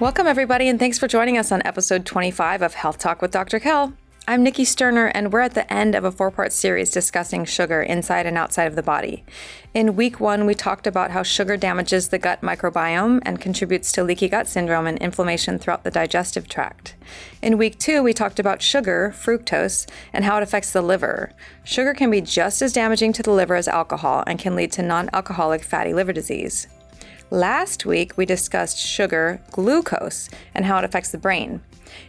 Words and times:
Welcome, 0.00 0.26
everybody, 0.26 0.66
and 0.66 0.78
thanks 0.78 0.98
for 0.98 1.08
joining 1.08 1.36
us 1.36 1.52
on 1.52 1.60
episode 1.66 2.06
25 2.06 2.62
of 2.62 2.72
Health 2.72 2.96
Talk 2.96 3.20
with 3.20 3.32
Dr. 3.32 3.60
Kell. 3.60 3.92
I'm 4.26 4.42
Nikki 4.42 4.64
Sterner, 4.64 5.08
and 5.08 5.30
we're 5.30 5.40
at 5.40 5.52
the 5.52 5.70
end 5.70 5.94
of 5.94 6.04
a 6.04 6.10
four 6.10 6.30
part 6.30 6.54
series 6.54 6.90
discussing 6.90 7.44
sugar 7.44 7.82
inside 7.82 8.24
and 8.24 8.38
outside 8.38 8.64
of 8.64 8.76
the 8.76 8.82
body. 8.82 9.24
In 9.74 9.96
week 9.96 10.18
one, 10.18 10.46
we 10.46 10.54
talked 10.54 10.86
about 10.86 11.10
how 11.10 11.22
sugar 11.22 11.58
damages 11.58 12.08
the 12.08 12.18
gut 12.18 12.40
microbiome 12.40 13.20
and 13.26 13.42
contributes 13.42 13.92
to 13.92 14.02
leaky 14.02 14.30
gut 14.30 14.48
syndrome 14.48 14.86
and 14.86 14.96
inflammation 15.00 15.58
throughout 15.58 15.84
the 15.84 15.90
digestive 15.90 16.48
tract. 16.48 16.94
In 17.42 17.58
week 17.58 17.78
two, 17.78 18.02
we 18.02 18.14
talked 18.14 18.40
about 18.40 18.62
sugar, 18.62 19.14
fructose, 19.14 19.86
and 20.14 20.24
how 20.24 20.38
it 20.38 20.42
affects 20.42 20.72
the 20.72 20.80
liver. 20.80 21.30
Sugar 21.62 21.92
can 21.92 22.10
be 22.10 22.22
just 22.22 22.62
as 22.62 22.72
damaging 22.72 23.12
to 23.12 23.22
the 23.22 23.32
liver 23.32 23.54
as 23.54 23.68
alcohol 23.68 24.24
and 24.26 24.38
can 24.38 24.56
lead 24.56 24.72
to 24.72 24.82
non 24.82 25.10
alcoholic 25.12 25.62
fatty 25.62 25.92
liver 25.92 26.14
disease. 26.14 26.68
Last 27.32 27.86
week, 27.86 28.16
we 28.16 28.26
discussed 28.26 28.76
sugar, 28.76 29.40
glucose, 29.52 30.28
and 30.52 30.64
how 30.64 30.78
it 30.78 30.84
affects 30.84 31.12
the 31.12 31.18
brain. 31.18 31.60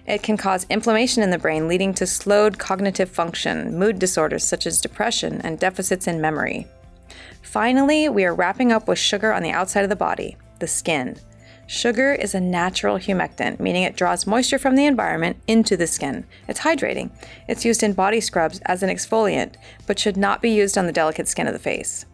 It 0.07 0.23
can 0.23 0.35
cause 0.35 0.66
inflammation 0.67 1.21
in 1.21 1.29
the 1.29 1.38
brain, 1.38 1.67
leading 1.67 1.93
to 1.95 2.07
slowed 2.07 2.57
cognitive 2.57 3.09
function, 3.09 3.77
mood 3.77 3.99
disorders 3.99 4.43
such 4.43 4.65
as 4.65 4.81
depression, 4.81 5.39
and 5.43 5.59
deficits 5.59 6.07
in 6.07 6.21
memory. 6.21 6.65
Finally, 7.43 8.09
we 8.09 8.26
are 8.26 8.34
wrapping 8.34 8.71
up 8.71 8.88
with 8.88 8.98
sugar 8.98 9.31
on 9.31 9.43
the 9.43 9.52
outside 9.52 9.84
of 9.84 9.91
the 9.91 9.95
body, 9.95 10.38
the 10.57 10.65
skin. 10.65 11.15
Sugar 11.67 12.13
is 12.13 12.34
a 12.34 12.41
natural 12.41 12.98
humectant, 12.98 13.59
meaning 13.59 13.84
it 13.84 13.95
draws 13.95 14.26
moisture 14.26 14.57
from 14.57 14.76
the 14.76 14.88
environment 14.88 15.38
into 15.48 15.77
the 15.77 15.85
skin. 15.85 16.26
It's 16.48 16.62
hydrating. 16.62 17.12
It's 17.48 17.63
used 17.63 17.84
in 17.84 17.93
body 17.93 18.21
scrubs 18.21 18.59
as 18.65 18.81
an 18.81 18.90
exfoliant, 18.90 19.53
but 19.85 19.99
should 19.99 20.17
not 20.17 20.41
be 20.41 20.49
used 20.49 20.79
on 20.79 20.88
the 20.88 20.91
delicate 20.91 21.27
skin 21.27 21.45
of 21.45 21.53
the 21.53 21.59
face. 21.59 22.05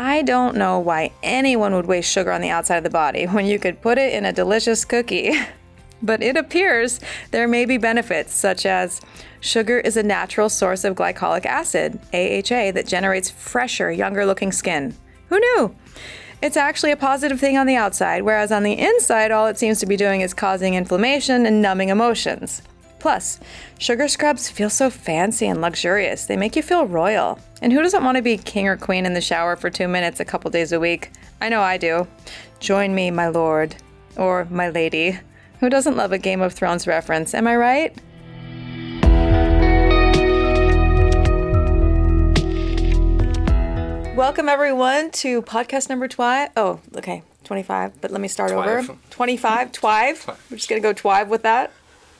I 0.00 0.22
don't 0.22 0.56
know 0.56 0.78
why 0.78 1.10
anyone 1.24 1.74
would 1.74 1.86
waste 1.86 2.08
sugar 2.08 2.30
on 2.30 2.40
the 2.40 2.50
outside 2.50 2.76
of 2.76 2.84
the 2.84 2.88
body 2.88 3.24
when 3.24 3.46
you 3.46 3.58
could 3.58 3.82
put 3.82 3.98
it 3.98 4.14
in 4.14 4.24
a 4.24 4.32
delicious 4.32 4.84
cookie. 4.84 5.32
but 6.02 6.22
it 6.22 6.36
appears 6.36 7.00
there 7.32 7.48
may 7.48 7.64
be 7.64 7.78
benefits, 7.78 8.32
such 8.32 8.64
as 8.64 9.00
sugar 9.40 9.80
is 9.80 9.96
a 9.96 10.02
natural 10.04 10.48
source 10.48 10.84
of 10.84 10.94
glycolic 10.94 11.44
acid, 11.44 11.98
AHA, 12.14 12.70
that 12.70 12.86
generates 12.86 13.28
fresher, 13.28 13.90
younger 13.90 14.24
looking 14.24 14.52
skin. 14.52 14.94
Who 15.30 15.40
knew? 15.40 15.74
It's 16.40 16.56
actually 16.56 16.92
a 16.92 16.96
positive 16.96 17.40
thing 17.40 17.58
on 17.58 17.66
the 17.66 17.74
outside, 17.74 18.22
whereas 18.22 18.52
on 18.52 18.62
the 18.62 18.78
inside, 18.78 19.32
all 19.32 19.48
it 19.48 19.58
seems 19.58 19.80
to 19.80 19.86
be 19.86 19.96
doing 19.96 20.20
is 20.20 20.32
causing 20.32 20.74
inflammation 20.74 21.44
and 21.44 21.60
numbing 21.60 21.88
emotions. 21.88 22.62
Plus, 22.98 23.38
sugar 23.78 24.08
scrubs 24.08 24.50
feel 24.50 24.70
so 24.70 24.90
fancy 24.90 25.46
and 25.46 25.60
luxurious. 25.60 26.26
They 26.26 26.36
make 26.36 26.56
you 26.56 26.62
feel 26.62 26.86
royal. 26.86 27.38
And 27.62 27.72
who 27.72 27.80
doesn't 27.80 28.04
want 28.04 28.16
to 28.16 28.22
be 28.22 28.36
king 28.36 28.66
or 28.66 28.76
queen 28.76 29.06
in 29.06 29.14
the 29.14 29.20
shower 29.20 29.54
for 29.54 29.70
two 29.70 29.86
minutes 29.86 30.18
a 30.18 30.24
couple 30.24 30.50
days 30.50 30.72
a 30.72 30.80
week? 30.80 31.12
I 31.40 31.48
know 31.48 31.60
I 31.60 31.76
do. 31.76 32.08
Join 32.58 32.94
me, 32.94 33.10
my 33.10 33.28
lord. 33.28 33.76
Or 34.16 34.46
my 34.50 34.68
lady. 34.70 35.18
Who 35.60 35.68
doesn't 35.68 35.96
love 35.96 36.12
a 36.12 36.18
Game 36.18 36.40
of 36.40 36.52
Thrones 36.52 36.86
reference? 36.86 37.34
Am 37.34 37.46
I 37.46 37.56
right? 37.56 37.96
Welcome, 44.16 44.48
everyone, 44.48 45.12
to 45.12 45.42
podcast 45.42 45.88
number 45.88 46.08
12. 46.08 46.50
Oh, 46.56 46.80
okay, 46.96 47.22
25, 47.44 48.00
but 48.00 48.10
let 48.10 48.20
me 48.20 48.26
start 48.26 48.50
over. 48.50 48.84
25, 49.10 49.70
twive. 49.70 50.26
We're 50.50 50.56
just 50.56 50.68
going 50.68 50.82
to 50.82 50.88
go 50.88 50.92
twive 50.92 51.28
with 51.28 51.44
that. 51.44 51.70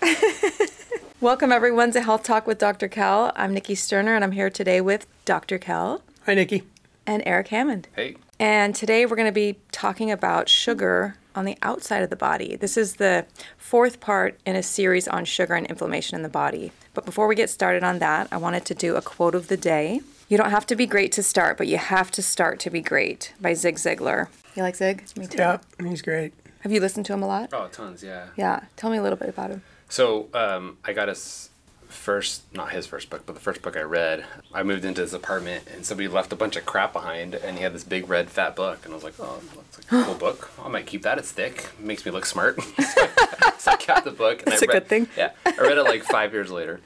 Welcome, 1.20 1.52
everyone, 1.52 1.90
to 1.92 2.00
Health 2.00 2.22
Talk 2.22 2.46
with 2.46 2.58
Dr. 2.58 2.88
Kell. 2.88 3.32
I'm 3.36 3.52
Nikki 3.52 3.74
Sterner, 3.74 4.14
and 4.14 4.24
I'm 4.24 4.32
here 4.32 4.50
today 4.50 4.80
with 4.80 5.06
Dr. 5.24 5.58
Kell. 5.58 6.02
Hi, 6.26 6.34
Nikki. 6.34 6.64
And 7.06 7.22
Eric 7.26 7.48
Hammond. 7.48 7.88
Hey. 7.96 8.16
And 8.38 8.74
today 8.74 9.06
we're 9.06 9.16
going 9.16 9.26
to 9.26 9.32
be 9.32 9.58
talking 9.72 10.10
about 10.10 10.48
sugar 10.48 11.16
on 11.34 11.44
the 11.44 11.56
outside 11.62 12.02
of 12.02 12.10
the 12.10 12.16
body. 12.16 12.56
This 12.56 12.76
is 12.76 12.96
the 12.96 13.26
fourth 13.56 14.00
part 14.00 14.38
in 14.46 14.56
a 14.56 14.62
series 14.62 15.08
on 15.08 15.24
sugar 15.24 15.54
and 15.54 15.66
inflammation 15.66 16.16
in 16.16 16.22
the 16.22 16.28
body. 16.28 16.72
But 16.94 17.04
before 17.04 17.26
we 17.26 17.34
get 17.34 17.50
started 17.50 17.82
on 17.82 17.98
that, 17.98 18.28
I 18.30 18.36
wanted 18.36 18.64
to 18.66 18.74
do 18.74 18.96
a 18.96 19.02
quote 19.02 19.34
of 19.34 19.48
the 19.48 19.56
day. 19.56 20.00
You 20.28 20.36
don't 20.36 20.50
have 20.50 20.66
to 20.66 20.76
be 20.76 20.86
great 20.86 21.12
to 21.12 21.22
start, 21.22 21.56
but 21.56 21.66
you 21.66 21.78
have 21.78 22.10
to 22.12 22.22
start 22.22 22.60
to 22.60 22.70
be 22.70 22.80
great 22.80 23.32
by 23.40 23.54
Zig 23.54 23.76
Ziglar. 23.76 24.28
You 24.54 24.62
like 24.62 24.76
Zig? 24.76 25.04
Me 25.16 25.26
too. 25.26 25.38
Yeah, 25.38 25.58
he's 25.82 26.02
great. 26.02 26.34
Have 26.60 26.72
you 26.72 26.80
listened 26.80 27.06
to 27.06 27.12
him 27.12 27.22
a 27.22 27.26
lot? 27.26 27.50
Oh, 27.52 27.68
tons, 27.70 28.02
yeah. 28.02 28.26
Yeah. 28.36 28.60
Tell 28.76 28.90
me 28.90 28.98
a 28.98 29.02
little 29.02 29.16
bit 29.18 29.28
about 29.28 29.50
him. 29.50 29.62
So 29.88 30.28
um, 30.34 30.78
I 30.84 30.92
got 30.92 31.08
his 31.08 31.50
first, 31.88 32.42
not 32.54 32.72
his 32.72 32.86
first 32.86 33.10
book, 33.10 33.22
but 33.26 33.34
the 33.34 33.40
first 33.40 33.62
book 33.62 33.76
I 33.76 33.80
read. 33.82 34.24
I 34.52 34.62
moved 34.62 34.84
into 34.84 35.00
his 35.00 35.14
apartment, 35.14 35.64
and 35.72 35.84
somebody 35.84 36.08
left 36.08 36.32
a 36.32 36.36
bunch 36.36 36.56
of 36.56 36.66
crap 36.66 36.92
behind, 36.92 37.34
and 37.34 37.56
he 37.56 37.62
had 37.62 37.72
this 37.72 37.84
big 37.84 38.08
red 38.08 38.30
fat 38.30 38.54
book, 38.54 38.84
and 38.84 38.92
I 38.92 38.94
was 38.94 39.04
like, 39.04 39.14
oh, 39.18 39.40
that's 39.54 39.78
a 39.78 40.04
cool 40.04 40.14
book. 40.18 40.50
I 40.62 40.68
might 40.68 40.86
keep 40.86 41.02
that. 41.02 41.18
It's 41.18 41.32
thick. 41.32 41.70
It 41.78 41.84
makes 41.84 42.04
me 42.04 42.12
look 42.12 42.26
smart. 42.26 42.60
so, 42.62 42.72
I, 42.76 43.54
so 43.58 43.70
I 43.72 43.76
kept 43.76 44.04
the 44.04 44.10
book. 44.10 44.42
And 44.42 44.52
that's 44.52 44.62
I 44.62 44.66
read, 44.66 44.76
a 44.76 44.80
good 44.80 44.88
thing. 44.88 45.08
Yeah, 45.16 45.32
I 45.46 45.56
read 45.58 45.78
it 45.78 45.84
like 45.84 46.04
five 46.04 46.32
years 46.32 46.50
later. 46.50 46.80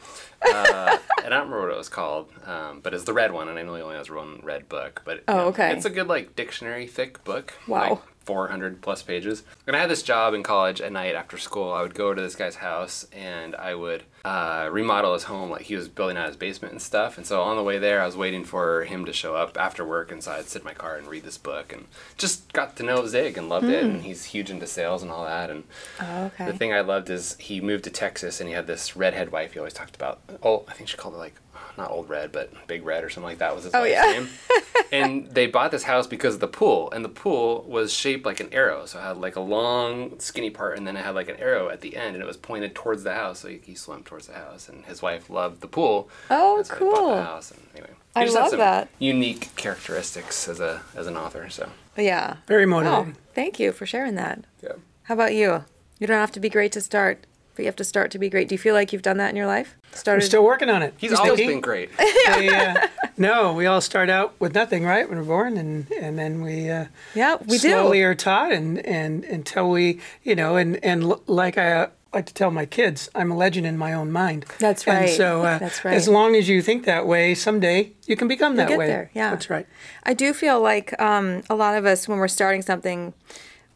Uh, 0.44 0.98
and 1.24 1.32
I 1.32 1.38
don't 1.38 1.50
remember 1.50 1.68
what 1.68 1.74
it 1.74 1.78
was 1.78 1.88
called, 1.88 2.28
um, 2.46 2.80
but 2.80 2.94
it's 2.94 3.04
the 3.04 3.12
red 3.12 3.32
one, 3.32 3.48
and 3.48 3.58
I 3.58 3.62
know 3.62 3.74
he 3.74 3.82
only 3.82 3.96
has 3.96 4.10
one 4.10 4.40
red 4.42 4.68
book. 4.68 5.02
But 5.04 5.22
oh, 5.28 5.48
okay, 5.48 5.72
it's 5.72 5.84
a 5.84 5.90
good 5.90 6.08
like 6.08 6.34
dictionary 6.34 6.86
thick 6.86 7.22
book. 7.24 7.54
Wow. 7.66 7.90
Like, 7.90 7.98
400 8.24 8.80
plus 8.80 9.02
pages. 9.02 9.42
And 9.66 9.76
I 9.76 9.80
had 9.80 9.90
this 9.90 10.02
job 10.02 10.34
in 10.34 10.42
college 10.42 10.80
at 10.80 10.92
night 10.92 11.14
after 11.14 11.38
school. 11.38 11.72
I 11.72 11.82
would 11.82 11.94
go 11.94 12.14
to 12.14 12.20
this 12.20 12.34
guy's 12.34 12.56
house 12.56 13.06
and 13.12 13.54
I 13.56 13.74
would 13.74 14.04
uh, 14.24 14.68
remodel 14.70 15.14
his 15.14 15.24
home. 15.24 15.50
Like 15.50 15.62
he 15.62 15.76
was 15.76 15.88
building 15.88 16.16
out 16.16 16.28
his 16.28 16.36
basement 16.36 16.72
and 16.72 16.82
stuff. 16.82 17.16
And 17.16 17.26
so 17.26 17.42
on 17.42 17.56
the 17.56 17.62
way 17.62 17.78
there, 17.78 18.00
I 18.00 18.06
was 18.06 18.16
waiting 18.16 18.44
for 18.44 18.84
him 18.84 19.04
to 19.04 19.12
show 19.12 19.34
up 19.34 19.58
after 19.58 19.84
work. 19.84 20.12
And 20.12 20.22
so 20.22 20.32
I'd 20.32 20.46
sit 20.46 20.62
in 20.62 20.66
my 20.66 20.74
car 20.74 20.96
and 20.96 21.06
read 21.06 21.24
this 21.24 21.38
book 21.38 21.72
and 21.72 21.86
just 22.16 22.52
got 22.52 22.76
to 22.76 22.82
know 22.82 23.06
Zig 23.06 23.36
and 23.36 23.48
loved 23.48 23.66
mm. 23.66 23.72
it. 23.72 23.84
And 23.84 23.96
hmm. 23.96 24.02
he's 24.02 24.26
huge 24.26 24.50
into 24.50 24.66
sales 24.66 25.02
and 25.02 25.10
all 25.10 25.24
that. 25.24 25.50
And 25.50 25.64
oh, 26.00 26.24
okay. 26.26 26.46
the 26.46 26.52
thing 26.52 26.72
I 26.72 26.80
loved 26.80 27.10
is 27.10 27.36
he 27.38 27.60
moved 27.60 27.84
to 27.84 27.90
Texas 27.90 28.40
and 28.40 28.48
he 28.48 28.54
had 28.54 28.66
this 28.66 28.96
redhead 28.96 29.32
wife 29.32 29.52
he 29.52 29.58
always 29.58 29.74
talked 29.74 29.96
about. 29.96 30.20
Oh, 30.42 30.64
I 30.68 30.74
think 30.74 30.88
she 30.88 30.96
called 30.96 31.14
it 31.14 31.18
like 31.18 31.34
not 31.76 31.90
Old 31.90 32.08
Red, 32.08 32.32
but 32.32 32.52
Big 32.66 32.84
Red 32.84 33.04
or 33.04 33.10
something 33.10 33.28
like 33.28 33.38
that 33.38 33.54
was 33.54 33.64
his 33.64 33.74
oh, 33.74 33.84
yeah. 33.84 34.02
name. 34.02 34.28
and 34.92 35.26
they 35.28 35.46
bought 35.46 35.70
this 35.70 35.84
house 35.84 36.06
because 36.06 36.34
of 36.34 36.40
the 36.40 36.48
pool, 36.48 36.90
and 36.90 37.04
the 37.04 37.08
pool 37.08 37.64
was 37.66 37.92
shaped 37.92 38.26
like 38.26 38.40
an 38.40 38.48
arrow. 38.52 38.86
So 38.86 38.98
it 38.98 39.02
had 39.02 39.16
like 39.16 39.36
a 39.36 39.40
long, 39.40 40.18
skinny 40.18 40.50
part, 40.50 40.76
and 40.76 40.86
then 40.86 40.96
it 40.96 41.04
had 41.04 41.14
like 41.14 41.28
an 41.28 41.36
arrow 41.36 41.68
at 41.68 41.80
the 41.80 41.96
end, 41.96 42.14
and 42.14 42.22
it 42.22 42.26
was 42.26 42.36
pointed 42.36 42.74
towards 42.74 43.02
the 43.02 43.14
house. 43.14 43.40
So 43.40 43.48
he, 43.48 43.60
he 43.64 43.74
swam 43.74 44.02
towards 44.02 44.26
the 44.26 44.34
house, 44.34 44.68
and 44.68 44.84
his 44.84 45.02
wife 45.02 45.30
loved 45.30 45.60
the 45.60 45.68
pool. 45.68 46.08
Oh, 46.30 46.62
so 46.62 46.74
cool! 46.74 47.16
the 47.16 47.22
house, 47.22 47.50
and 47.50 47.60
anyway, 47.74 47.90
I 48.14 48.24
love 48.26 48.52
that. 48.52 48.88
Unique 48.98 49.54
characteristics 49.56 50.48
as 50.48 50.60
a 50.60 50.82
as 50.94 51.06
an 51.06 51.16
author. 51.16 51.48
So 51.48 51.70
yeah, 51.96 52.36
very 52.46 52.66
motivating. 52.66 53.14
Oh, 53.16 53.20
thank 53.34 53.58
you 53.58 53.72
for 53.72 53.86
sharing 53.86 54.14
that. 54.16 54.44
Yeah. 54.62 54.72
How 55.04 55.14
about 55.14 55.34
you? 55.34 55.64
You 55.98 56.06
don't 56.06 56.18
have 56.18 56.32
to 56.32 56.40
be 56.40 56.48
great 56.48 56.72
to 56.72 56.80
start 56.80 57.26
but 57.54 57.62
you 57.62 57.66
have 57.66 57.76
to 57.76 57.84
start 57.84 58.10
to 58.12 58.18
be 58.18 58.28
great. 58.28 58.48
Do 58.48 58.54
you 58.54 58.58
feel 58.58 58.74
like 58.74 58.92
you've 58.92 59.02
done 59.02 59.18
that 59.18 59.30
in 59.30 59.36
your 59.36 59.46
life? 59.46 59.76
Started. 59.92 60.22
We're 60.22 60.26
still 60.26 60.44
working 60.44 60.70
on 60.70 60.82
it. 60.82 60.94
He's 60.96 61.10
Just 61.10 61.22
always 61.22 61.38
been 61.38 61.60
great. 61.60 61.90
they, 62.26 62.48
uh, 62.48 62.86
no, 63.16 63.52
we 63.52 63.66
all 63.66 63.80
start 63.80 64.08
out 64.08 64.34
with 64.40 64.54
nothing, 64.54 64.84
right? 64.84 65.08
When 65.08 65.18
we're 65.18 65.24
born, 65.24 65.56
and 65.56 65.90
and 65.92 66.18
then 66.18 66.42
we 66.42 66.70
uh, 66.70 66.86
yeah, 67.14 67.36
we 67.46 67.58
slowly 67.58 67.98
do. 67.98 68.06
are 68.06 68.14
taught, 68.14 68.52
and 68.52 68.78
and 68.86 69.24
until 69.24 69.70
we, 69.70 70.00
you 70.22 70.34
know, 70.34 70.56
and 70.56 70.82
and 70.84 71.14
like 71.26 71.58
I. 71.58 71.72
Uh, 71.72 71.86
like 72.14 72.26
to 72.26 72.34
tell 72.34 72.50
my 72.50 72.66
kids, 72.66 73.08
I'm 73.14 73.30
a 73.30 73.36
legend 73.36 73.66
in 73.66 73.78
my 73.78 73.94
own 73.94 74.12
mind. 74.12 74.44
That's 74.58 74.86
right. 74.86 75.08
And 75.08 75.10
so, 75.10 75.44
uh, 75.44 75.58
That's 75.58 75.82
right. 75.82 75.94
as 75.94 76.08
long 76.08 76.36
as 76.36 76.46
you 76.46 76.60
think 76.60 76.84
that 76.84 77.06
way, 77.06 77.34
someday 77.34 77.92
you 78.06 78.16
can 78.16 78.28
become 78.28 78.54
You'll 78.54 78.66
that 78.66 78.78
way. 78.78 78.86
There. 78.86 79.10
Yeah, 79.14 79.30
that's 79.30 79.48
right. 79.48 79.66
I 80.02 80.12
do 80.12 80.34
feel 80.34 80.60
like 80.60 81.00
um, 81.00 81.42
a 81.48 81.54
lot 81.54 81.74
of 81.74 81.86
us, 81.86 82.06
when 82.06 82.18
we're 82.18 82.28
starting 82.28 82.60
something, 82.60 83.14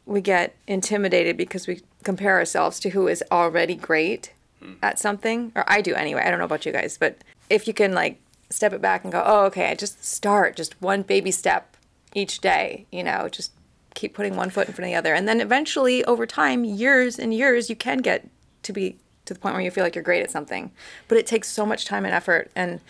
we 0.04 0.20
get 0.20 0.54
intimidated 0.66 1.38
because 1.38 1.66
we 1.66 1.80
compare 2.06 2.36
ourselves 2.36 2.78
to 2.80 2.90
who 2.90 3.08
is 3.08 3.22
already 3.32 3.74
great 3.74 4.32
at 4.80 4.98
something, 4.98 5.52
or 5.54 5.64
I 5.66 5.80
do 5.80 5.94
anyway. 5.94 6.22
I 6.22 6.30
don't 6.30 6.38
know 6.38 6.44
about 6.44 6.64
you 6.64 6.72
guys, 6.72 6.96
but 6.96 7.18
if 7.50 7.66
you 7.66 7.74
can 7.74 7.92
like 7.92 8.20
step 8.48 8.72
it 8.72 8.80
back 8.80 9.02
and 9.02 9.12
go, 9.12 9.22
oh, 9.26 9.44
okay, 9.46 9.70
I 9.70 9.74
just 9.74 10.04
start 10.04 10.56
just 10.56 10.80
one 10.80 11.02
baby 11.02 11.30
step 11.30 11.76
each 12.14 12.40
day, 12.40 12.86
you 12.92 13.02
know, 13.02 13.28
just 13.28 13.52
keep 13.94 14.14
putting 14.14 14.36
one 14.36 14.50
foot 14.50 14.68
in 14.68 14.72
front 14.72 14.86
of 14.86 14.92
the 14.92 14.96
other. 14.96 15.14
And 15.14 15.26
then 15.26 15.40
eventually, 15.40 16.04
over 16.04 16.26
time, 16.26 16.64
years 16.64 17.18
and 17.18 17.34
years, 17.34 17.68
you 17.68 17.76
can 17.76 17.98
get 17.98 18.28
to 18.62 18.72
be 18.72 18.96
to 19.24 19.34
the 19.34 19.40
point 19.40 19.54
where 19.54 19.64
you 19.64 19.70
feel 19.72 19.82
like 19.84 19.96
you're 19.96 20.04
great 20.04 20.22
at 20.22 20.30
something. 20.30 20.70
But 21.08 21.18
it 21.18 21.26
takes 21.26 21.48
so 21.48 21.66
much 21.66 21.86
time 21.86 22.04
and 22.04 22.14
effort, 22.14 22.50
and 22.54 22.80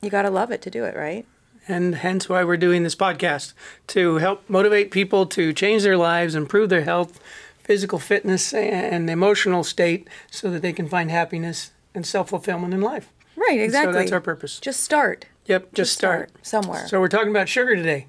you 0.00 0.08
got 0.08 0.22
to 0.22 0.30
love 0.30 0.52
it 0.52 0.62
to 0.62 0.70
do 0.70 0.84
it, 0.84 0.96
right? 0.96 1.26
And 1.68 1.96
hence 1.96 2.28
why 2.28 2.44
we're 2.44 2.56
doing 2.56 2.84
this 2.84 2.94
podcast 2.94 3.52
to 3.88 4.16
help 4.16 4.48
motivate 4.48 4.92
people 4.92 5.26
to 5.26 5.52
change 5.52 5.82
their 5.82 5.96
lives, 5.96 6.36
improve 6.36 6.68
their 6.68 6.84
health, 6.84 7.18
physical 7.66 7.98
fitness 7.98 8.54
and 8.54 9.10
emotional 9.10 9.64
state 9.64 10.08
so 10.30 10.48
that 10.50 10.62
they 10.62 10.72
can 10.72 10.88
find 10.88 11.10
happiness 11.10 11.72
and 11.94 12.06
self 12.06 12.28
fulfillment 12.28 12.72
in 12.72 12.80
life. 12.80 13.12
Right, 13.34 13.60
exactly. 13.60 13.92
so 13.92 13.98
that's 13.98 14.12
our 14.12 14.20
purpose. 14.20 14.60
Just 14.60 14.80
start. 14.80 15.26
Yep, 15.46 15.64
just, 15.64 15.74
just 15.74 15.92
start. 15.94 16.30
start. 16.30 16.46
somewhere. 16.46 16.86
So 16.86 17.00
we're 17.00 17.08
talking 17.08 17.30
about 17.30 17.48
sugar 17.48 17.74
today. 17.74 18.06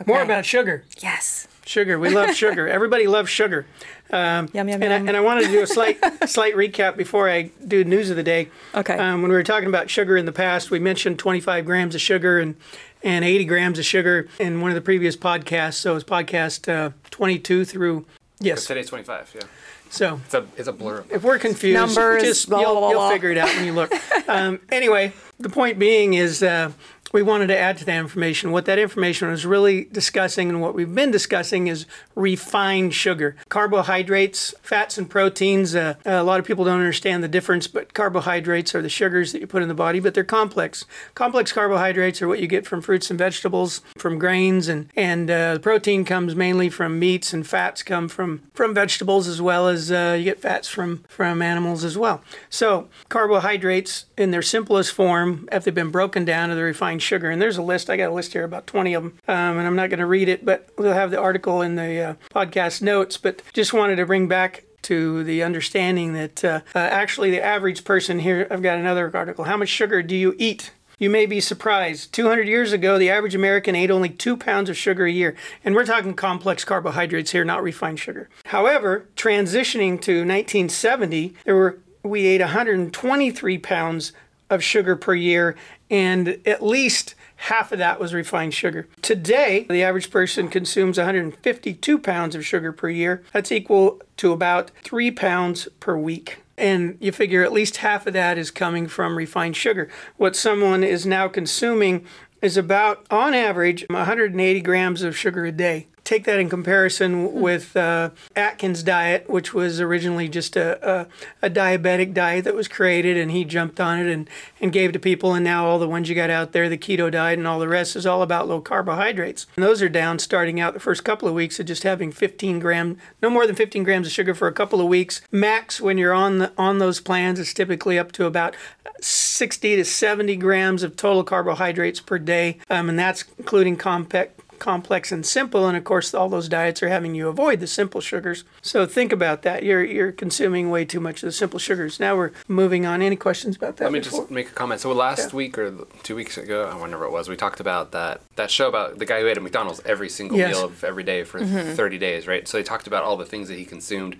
Okay. 0.00 0.10
More 0.10 0.22
about 0.22 0.46
sugar. 0.46 0.84
Yes. 0.98 1.46
Sugar. 1.64 1.98
We 1.98 2.10
love 2.10 2.34
sugar. 2.34 2.68
Everybody 2.78 3.06
loves 3.06 3.30
sugar. 3.30 3.66
Um, 4.10 4.48
yum, 4.52 4.68
yum, 4.68 4.82
and, 4.82 4.84
yum. 4.84 4.92
I, 4.92 4.96
and 4.96 5.16
I 5.16 5.20
wanted 5.20 5.44
to 5.46 5.50
do 5.50 5.62
a 5.62 5.66
slight 5.66 5.98
slight 6.28 6.54
recap 6.54 6.96
before 6.96 7.28
I 7.28 7.50
do 7.66 7.84
news 7.84 8.08
of 8.08 8.16
the 8.16 8.22
day. 8.22 8.48
Okay. 8.74 8.96
Um, 8.96 9.20
when 9.20 9.30
we 9.30 9.36
were 9.36 9.42
talking 9.42 9.68
about 9.68 9.90
sugar 9.90 10.16
in 10.16 10.24
the 10.24 10.32
past, 10.32 10.70
we 10.70 10.78
mentioned 10.78 11.18
25 11.18 11.66
grams 11.66 11.94
of 11.94 12.00
sugar 12.00 12.38
and, 12.38 12.56
and 13.02 13.24
80 13.24 13.44
grams 13.44 13.78
of 13.78 13.84
sugar 13.84 14.28
in 14.38 14.60
one 14.62 14.70
of 14.70 14.74
the 14.74 14.80
previous 14.80 15.16
podcasts. 15.16 15.74
So 15.74 15.96
it's 15.96 16.04
podcast 16.04 16.72
uh, 16.72 16.90
22 17.10 17.64
through 17.64 18.06
Yes. 18.40 18.66
Today's 18.66 18.88
25. 18.88 19.32
Yeah. 19.34 19.40
So 19.88 20.20
It's 20.24 20.34
a 20.34 20.46
it's 20.56 20.68
a 20.68 20.72
blur. 20.72 21.04
if 21.10 21.22
we're 21.22 21.38
confused, 21.38 21.74
Numbers, 21.74 22.22
just 22.22 22.48
blah, 22.48 22.60
you'll, 22.60 22.72
blah, 22.72 22.80
blah, 22.80 22.90
you'll 22.90 22.98
blah. 23.00 23.10
figure 23.10 23.30
it 23.30 23.38
out 23.38 23.48
when 23.48 23.64
you 23.64 23.72
look. 23.72 23.92
um, 24.28 24.60
anyway, 24.70 25.12
the 25.38 25.48
point 25.48 25.78
being 25.78 26.14
is 26.14 26.42
uh, 26.42 26.72
we 27.12 27.22
wanted 27.22 27.46
to 27.48 27.56
add 27.56 27.78
to 27.78 27.84
that 27.84 27.98
information. 27.98 28.52
What 28.52 28.64
that 28.66 28.78
information 28.78 29.28
was 29.28 29.46
really 29.46 29.84
discussing 29.84 30.48
and 30.48 30.60
what 30.60 30.74
we've 30.74 30.92
been 30.92 31.10
discussing 31.10 31.66
is 31.68 31.86
refined 32.14 32.94
sugar, 32.94 33.36
carbohydrates, 33.48 34.54
fats, 34.62 34.98
and 34.98 35.08
proteins. 35.08 35.74
Uh, 35.74 35.94
a 36.04 36.22
lot 36.22 36.40
of 36.40 36.46
people 36.46 36.64
don't 36.64 36.80
understand 36.80 37.22
the 37.22 37.28
difference, 37.28 37.66
but 37.66 37.94
carbohydrates 37.94 38.74
are 38.74 38.82
the 38.82 38.88
sugars 38.88 39.32
that 39.32 39.40
you 39.40 39.46
put 39.46 39.62
in 39.62 39.68
the 39.68 39.74
body, 39.74 40.00
but 40.00 40.14
they're 40.14 40.24
complex. 40.24 40.84
Complex 41.14 41.52
carbohydrates 41.52 42.20
are 42.20 42.28
what 42.28 42.40
you 42.40 42.46
get 42.46 42.66
from 42.66 42.80
fruits 42.80 43.10
and 43.10 43.18
vegetables, 43.18 43.82
from 43.96 44.18
grains, 44.18 44.68
and 44.68 44.88
and 44.96 45.30
uh, 45.30 45.58
protein 45.58 46.04
comes 46.04 46.34
mainly 46.34 46.68
from 46.68 46.98
meats, 46.98 47.32
and 47.32 47.46
fats 47.46 47.82
come 47.82 48.08
from 48.08 48.42
from 48.54 48.74
vegetables 48.74 49.28
as 49.28 49.40
well 49.40 49.68
as 49.68 49.92
uh, 49.92 50.16
you 50.18 50.24
get 50.24 50.40
fats 50.40 50.68
from 50.68 51.04
from 51.08 51.40
animals 51.40 51.84
as 51.84 51.96
well. 51.96 52.22
So 52.50 52.88
carbohydrates 53.08 54.06
in 54.16 54.30
their 54.32 54.42
simplest 54.42 54.92
form, 54.92 55.48
if 55.52 55.64
they've 55.64 55.74
been 55.74 55.90
broken 55.90 56.24
down 56.24 56.48
to 56.48 56.54
the 56.54 56.62
refined 56.62 56.95
sugar, 56.98 57.30
and 57.30 57.40
there's 57.40 57.56
a 57.56 57.62
list. 57.62 57.90
I 57.90 57.96
got 57.96 58.10
a 58.10 58.14
list 58.14 58.32
here 58.32 58.44
about 58.44 58.66
20 58.66 58.94
of 58.94 59.02
them, 59.02 59.18
um, 59.28 59.58
and 59.58 59.66
I'm 59.66 59.76
not 59.76 59.90
going 59.90 60.00
to 60.00 60.06
read 60.06 60.28
it, 60.28 60.44
but 60.44 60.68
we'll 60.78 60.92
have 60.92 61.10
the 61.10 61.20
article 61.20 61.62
in 61.62 61.76
the 61.76 62.00
uh, 62.00 62.14
podcast 62.30 62.82
notes. 62.82 63.16
But 63.16 63.42
just 63.52 63.72
wanted 63.72 63.96
to 63.96 64.06
bring 64.06 64.28
back 64.28 64.64
to 64.82 65.24
the 65.24 65.42
understanding 65.42 66.12
that 66.12 66.44
uh, 66.44 66.60
uh, 66.74 66.78
actually 66.78 67.30
the 67.30 67.42
average 67.42 67.84
person 67.84 68.20
here. 68.20 68.46
I've 68.50 68.62
got 68.62 68.78
another 68.78 69.10
article. 69.12 69.44
How 69.44 69.56
much 69.56 69.68
sugar 69.68 70.02
do 70.02 70.14
you 70.14 70.34
eat? 70.38 70.70
You 70.98 71.10
may 71.10 71.26
be 71.26 71.40
surprised. 71.40 72.14
200 72.14 72.48
years 72.48 72.72
ago, 72.72 72.98
the 72.98 73.10
average 73.10 73.34
American 73.34 73.74
ate 73.74 73.90
only 73.90 74.08
two 74.08 74.36
pounds 74.36 74.70
of 74.70 74.76
sugar 74.78 75.04
a 75.04 75.10
year. 75.10 75.36
And 75.62 75.74
we're 75.74 75.84
talking 75.84 76.14
complex 76.14 76.64
carbohydrates 76.64 77.32
here, 77.32 77.44
not 77.44 77.62
refined 77.62 77.98
sugar. 78.00 78.30
However, 78.46 79.06
transitioning 79.16 80.00
to 80.02 80.20
1970, 80.20 81.34
there 81.44 81.54
were 81.54 81.78
we 82.02 82.26
ate 82.26 82.40
123 82.40 83.58
pounds 83.58 84.12
of 84.48 84.62
sugar 84.62 84.94
per 84.94 85.14
year, 85.14 85.56
and 85.90 86.40
at 86.46 86.62
least 86.62 87.14
half 87.36 87.72
of 87.72 87.78
that 87.78 88.00
was 88.00 88.14
refined 88.14 88.54
sugar. 88.54 88.88
Today, 89.02 89.66
the 89.68 89.82
average 89.82 90.10
person 90.10 90.48
consumes 90.48 90.98
152 90.98 91.98
pounds 91.98 92.34
of 92.34 92.44
sugar 92.44 92.72
per 92.72 92.88
year. 92.88 93.22
That's 93.32 93.52
equal 93.52 94.00
to 94.18 94.32
about 94.32 94.70
three 94.82 95.10
pounds 95.10 95.68
per 95.80 95.96
week. 95.96 96.42
And 96.58 96.96
you 97.00 97.12
figure 97.12 97.44
at 97.44 97.52
least 97.52 97.78
half 97.78 98.06
of 98.06 98.14
that 98.14 98.38
is 98.38 98.50
coming 98.50 98.88
from 98.88 99.16
refined 99.18 99.56
sugar. 99.56 99.90
What 100.16 100.34
someone 100.34 100.82
is 100.82 101.04
now 101.04 101.28
consuming 101.28 102.06
is 102.40 102.56
about, 102.56 103.06
on 103.10 103.34
average, 103.34 103.84
180 103.90 104.60
grams 104.62 105.02
of 105.02 105.16
sugar 105.16 105.44
a 105.44 105.52
day. 105.52 105.88
Take 106.06 106.22
that 106.26 106.38
in 106.38 106.48
comparison 106.48 107.32
with 107.32 107.76
uh, 107.76 108.10
Atkins' 108.36 108.84
diet, 108.84 109.28
which 109.28 109.52
was 109.52 109.80
originally 109.80 110.28
just 110.28 110.54
a, 110.54 111.00
a, 111.00 111.06
a 111.42 111.50
diabetic 111.50 112.14
diet 112.14 112.44
that 112.44 112.54
was 112.54 112.68
created, 112.68 113.16
and 113.16 113.32
he 113.32 113.44
jumped 113.44 113.80
on 113.80 113.98
it 113.98 114.06
and, 114.06 114.30
and 114.60 114.72
gave 114.72 114.92
to 114.92 115.00
people. 115.00 115.34
And 115.34 115.42
now 115.44 115.66
all 115.66 115.80
the 115.80 115.88
ones 115.88 116.08
you 116.08 116.14
got 116.14 116.30
out 116.30 116.52
there, 116.52 116.68
the 116.68 116.78
keto 116.78 117.10
diet 117.10 117.40
and 117.40 117.48
all 117.48 117.58
the 117.58 117.66
rest, 117.66 117.96
is 117.96 118.06
all 118.06 118.22
about 118.22 118.46
low 118.46 118.60
carbohydrates. 118.60 119.48
And 119.56 119.64
those 119.64 119.82
are 119.82 119.88
down 119.88 120.20
starting 120.20 120.60
out 120.60 120.74
the 120.74 120.78
first 120.78 121.02
couple 121.02 121.26
of 121.26 121.34
weeks 121.34 121.58
of 121.58 121.66
just 121.66 121.82
having 121.82 122.12
15 122.12 122.60
gram, 122.60 122.98
no 123.20 123.28
more 123.28 123.44
than 123.44 123.56
15 123.56 123.82
grams 123.82 124.06
of 124.06 124.12
sugar 124.12 124.32
for 124.32 124.46
a 124.46 124.52
couple 124.52 124.80
of 124.80 124.86
weeks. 124.86 125.22
Max, 125.32 125.80
when 125.80 125.98
you're 125.98 126.14
on 126.14 126.38
the, 126.38 126.52
on 126.56 126.78
those 126.78 127.00
plans, 127.00 127.40
is 127.40 127.52
typically 127.52 127.98
up 127.98 128.12
to 128.12 128.26
about 128.26 128.54
60 129.00 129.74
to 129.74 129.84
70 129.84 130.36
grams 130.36 130.84
of 130.84 130.94
total 130.94 131.24
carbohydrates 131.24 131.98
per 132.00 132.20
day, 132.20 132.58
um, 132.70 132.88
and 132.88 132.96
that's 132.96 133.24
including 133.38 133.76
compact 133.76 134.35
complex 134.58 135.12
and 135.12 135.24
simple 135.26 135.66
and 135.66 135.76
of 135.76 135.84
course 135.84 136.14
all 136.14 136.28
those 136.28 136.48
diets 136.48 136.82
are 136.82 136.88
having 136.88 137.14
you 137.14 137.28
avoid 137.28 137.60
the 137.60 137.66
simple 137.66 138.00
sugars 138.00 138.44
so 138.62 138.86
think 138.86 139.12
about 139.12 139.42
that 139.42 139.62
you're 139.62 139.84
you're 139.84 140.12
consuming 140.12 140.70
way 140.70 140.84
too 140.84 141.00
much 141.00 141.22
of 141.22 141.26
the 141.28 141.32
simple 141.32 141.58
sugars 141.58 141.98
now 142.00 142.16
we're 142.16 142.32
moving 142.48 142.84
on 142.86 143.02
any 143.02 143.16
questions 143.16 143.56
about 143.56 143.76
that 143.76 143.84
Let 143.84 143.92
me 143.92 144.00
before? 144.00 144.20
just 144.20 144.30
make 144.30 144.48
a 144.48 144.52
comment. 144.52 144.80
So 144.80 144.92
last 144.92 145.32
week 145.32 145.58
or 145.58 145.72
two 146.02 146.14
weeks 146.16 146.36
ago, 146.38 146.68
I 146.72 146.80
whenever 146.80 147.04
it 147.04 147.10
was, 147.12 147.28
we 147.28 147.36
talked 147.36 147.60
about 147.60 147.92
that 147.92 148.20
that 148.36 148.50
show 148.50 148.68
about 148.68 148.98
the 148.98 149.04
guy 149.06 149.20
who 149.20 149.26
ate 149.28 149.36
at 149.36 149.42
McDonald's 149.42 149.80
every 149.84 150.08
single 150.08 150.36
Yes. 150.38 150.54
meal 150.54 150.64
of 150.64 150.82
every 150.84 151.02
day 151.04 151.24
for 151.24 151.38
30 151.44 151.98
days, 151.98 152.26
right? 152.26 152.46
So 152.48 152.56
they 152.58 152.62
talked 152.62 152.86
about 152.86 153.04
all 153.04 153.16
the 153.16 153.24
things 153.26 153.48
that 153.48 153.58
he 153.58 153.64
consumed. 153.64 154.16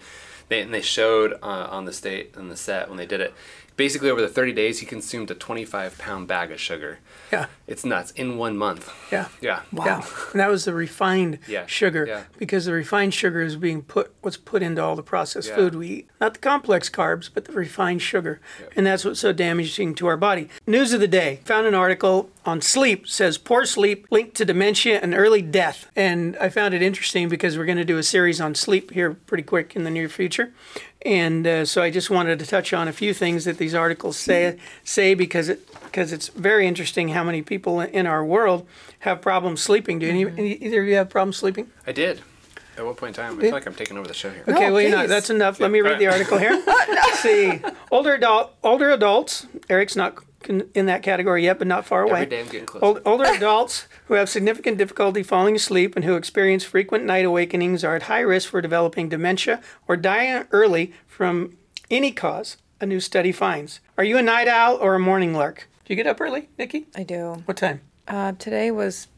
They, 0.48 0.60
and 0.62 0.72
they 0.72 0.80
showed 0.82 1.32
uh, 1.42 1.66
on 1.70 1.86
the 1.86 1.92
state 1.92 2.34
on 2.36 2.48
the 2.48 2.56
set 2.56 2.88
when 2.88 2.96
they 2.98 3.06
did 3.06 3.20
it. 3.20 3.34
Basically, 3.76 4.08
over 4.08 4.22
the 4.22 4.28
30 4.28 4.52
days, 4.54 4.78
he 4.78 4.86
consumed 4.86 5.30
a 5.30 5.34
25 5.34 5.98
pound 5.98 6.28
bag 6.28 6.50
of 6.50 6.58
sugar. 6.60 6.98
yeah 7.32 7.46
It's 7.66 7.84
nuts 7.84 8.12
in 8.12 8.38
one 8.38 8.56
month. 8.56 8.90
yeah 9.12 9.28
Yeah. 9.40 9.60
Yeah, 9.72 10.02
and 10.32 10.40
that 10.40 10.50
was 10.50 10.64
the 10.64 10.74
refined 10.74 11.38
Yeah, 11.48 11.66
sugar 11.66 12.06
yeah. 12.06 12.22
because 12.38 12.64
the 12.66 12.72
refined 12.72 13.14
sugar 13.14 13.42
is 13.42 13.56
being 13.56 13.82
put 13.82 14.12
what's 14.22 14.36
put 14.36 14.62
into 14.62 14.82
all 14.82 14.96
the 14.96 15.02
processed 15.02 15.48
Yeah. 15.50 15.56
food 15.56 15.74
we 15.74 15.88
eat. 15.88 16.08
Not 16.20 16.34
the 16.34 16.40
complex 16.40 16.88
carbs, 16.88 17.28
but 17.32 17.44
the 17.44 17.52
refined 17.52 18.02
sugar. 18.02 18.40
And 18.76 18.86
that's 18.86 19.04
what's 19.04 19.20
so 19.20 19.32
damaging 19.32 19.94
to 19.96 20.06
our 20.06 20.16
body. 20.16 20.48
News 20.66 20.92
of 20.92 21.00
the 21.00 21.08
day. 21.08 21.40
Found 21.44 21.66
an 21.66 21.74
article 21.74 22.30
on 22.46 22.60
sleep 22.60 23.08
says 23.08 23.38
poor 23.38 23.64
sleep 23.64 24.06
linked 24.10 24.36
to 24.36 24.44
dementia 24.44 25.00
and 25.00 25.14
early 25.14 25.42
death. 25.42 25.90
And 25.96 26.36
I 26.36 26.48
found 26.48 26.74
it 26.74 26.82
interesting 26.82 27.28
because 27.28 27.58
we're 27.58 27.66
going 27.66 27.78
to 27.78 27.84
do 27.84 27.98
a 27.98 28.02
series 28.02 28.40
on 28.40 28.54
sleep 28.54 28.92
here 28.92 29.14
pretty 29.14 29.42
quick 29.42 29.74
in 29.74 29.84
the 29.84 29.90
near 29.90 30.08
future. 30.08 30.52
And 31.04 31.46
uh, 31.46 31.64
so 31.64 31.82
I 31.82 31.90
just 31.90 32.10
wanted 32.10 32.38
to 32.38 32.46
touch 32.46 32.72
on 32.72 32.88
a 32.88 32.92
few 32.92 33.14
things 33.14 33.44
that 33.44 33.58
these 33.58 33.74
articles 33.74 34.16
say 34.16 34.58
say 34.82 35.14
because 35.14 35.48
it 35.48 35.68
because 35.84 36.12
it's 36.12 36.28
very 36.28 36.66
interesting 36.66 37.10
how 37.10 37.22
many 37.22 37.42
people 37.42 37.80
in 37.80 38.06
our 38.06 38.24
world 38.24 38.66
have 39.00 39.20
problems 39.22 39.62
sleeping. 39.62 39.98
Do 39.98 40.08
any, 40.08 40.26
any 40.26 40.52
either 40.54 40.82
of 40.82 40.88
you 40.88 40.94
have 40.96 41.08
problems 41.08 41.36
sleeping? 41.36 41.70
I 41.86 41.92
did. 41.92 42.22
At 42.76 42.84
what 42.84 42.98
point 42.98 43.16
in 43.16 43.24
time, 43.24 43.38
I 43.38 43.40
feel 43.40 43.52
like 43.52 43.66
I'm 43.66 43.74
taking 43.74 43.96
over 43.96 44.06
the 44.06 44.12
show 44.12 44.28
here. 44.30 44.44
Okay, 44.46 44.70
well, 44.70 44.82
you 44.82 44.90
know, 44.90 45.06
that's 45.06 45.30
enough. 45.30 45.60
Let 45.60 45.70
me 45.70 45.80
read 45.80 45.98
the 45.98 46.08
article 46.08 46.36
here. 46.36 46.62
Let's 46.66 47.20
see. 47.20 47.58
Older 47.90 48.14
adult, 48.14 48.54
older 48.62 48.90
adults. 48.90 49.46
Eric's 49.70 49.96
not 49.96 50.16
con- 50.46 50.68
in 50.74 50.86
that 50.86 51.02
category 51.02 51.44
yet, 51.44 51.58
but 51.58 51.66
not 51.66 51.84
far 51.84 52.02
away. 52.02 52.22
Every 52.22 52.26
day 52.26 52.40
I'm 52.40 52.46
getting 52.46 52.66
closer. 52.66 52.84
Old, 52.84 53.02
older 53.04 53.24
adults 53.24 53.86
who 54.06 54.14
have 54.14 54.28
significant 54.28 54.78
difficulty 54.78 55.22
falling 55.22 55.56
asleep 55.56 55.94
and 55.96 56.04
who 56.04 56.14
experience 56.14 56.64
frequent 56.64 57.04
night 57.04 57.24
awakenings 57.24 57.84
are 57.84 57.96
at 57.96 58.04
high 58.04 58.20
risk 58.20 58.48
for 58.50 58.60
developing 58.60 59.08
dementia 59.08 59.60
or 59.86 59.96
dying 59.96 60.46
early 60.52 60.92
from 61.06 61.56
any 61.90 62.12
cause. 62.12 62.56
A 62.80 62.86
new 62.86 63.00
study 63.00 63.32
finds. 63.32 63.80
Are 63.96 64.04
you 64.04 64.18
a 64.18 64.22
night 64.22 64.48
owl 64.48 64.76
or 64.76 64.94
a 64.94 64.98
morning 64.98 65.32
lark? 65.32 65.68
Do 65.86 65.94
you 65.94 65.96
get 65.96 66.06
up 66.06 66.20
early, 66.20 66.48
Nikki? 66.58 66.86
I 66.94 67.04
do. 67.04 67.42
What 67.46 67.56
time? 67.56 67.80
Uh, 68.06 68.32
today 68.38 68.70
was, 68.70 69.08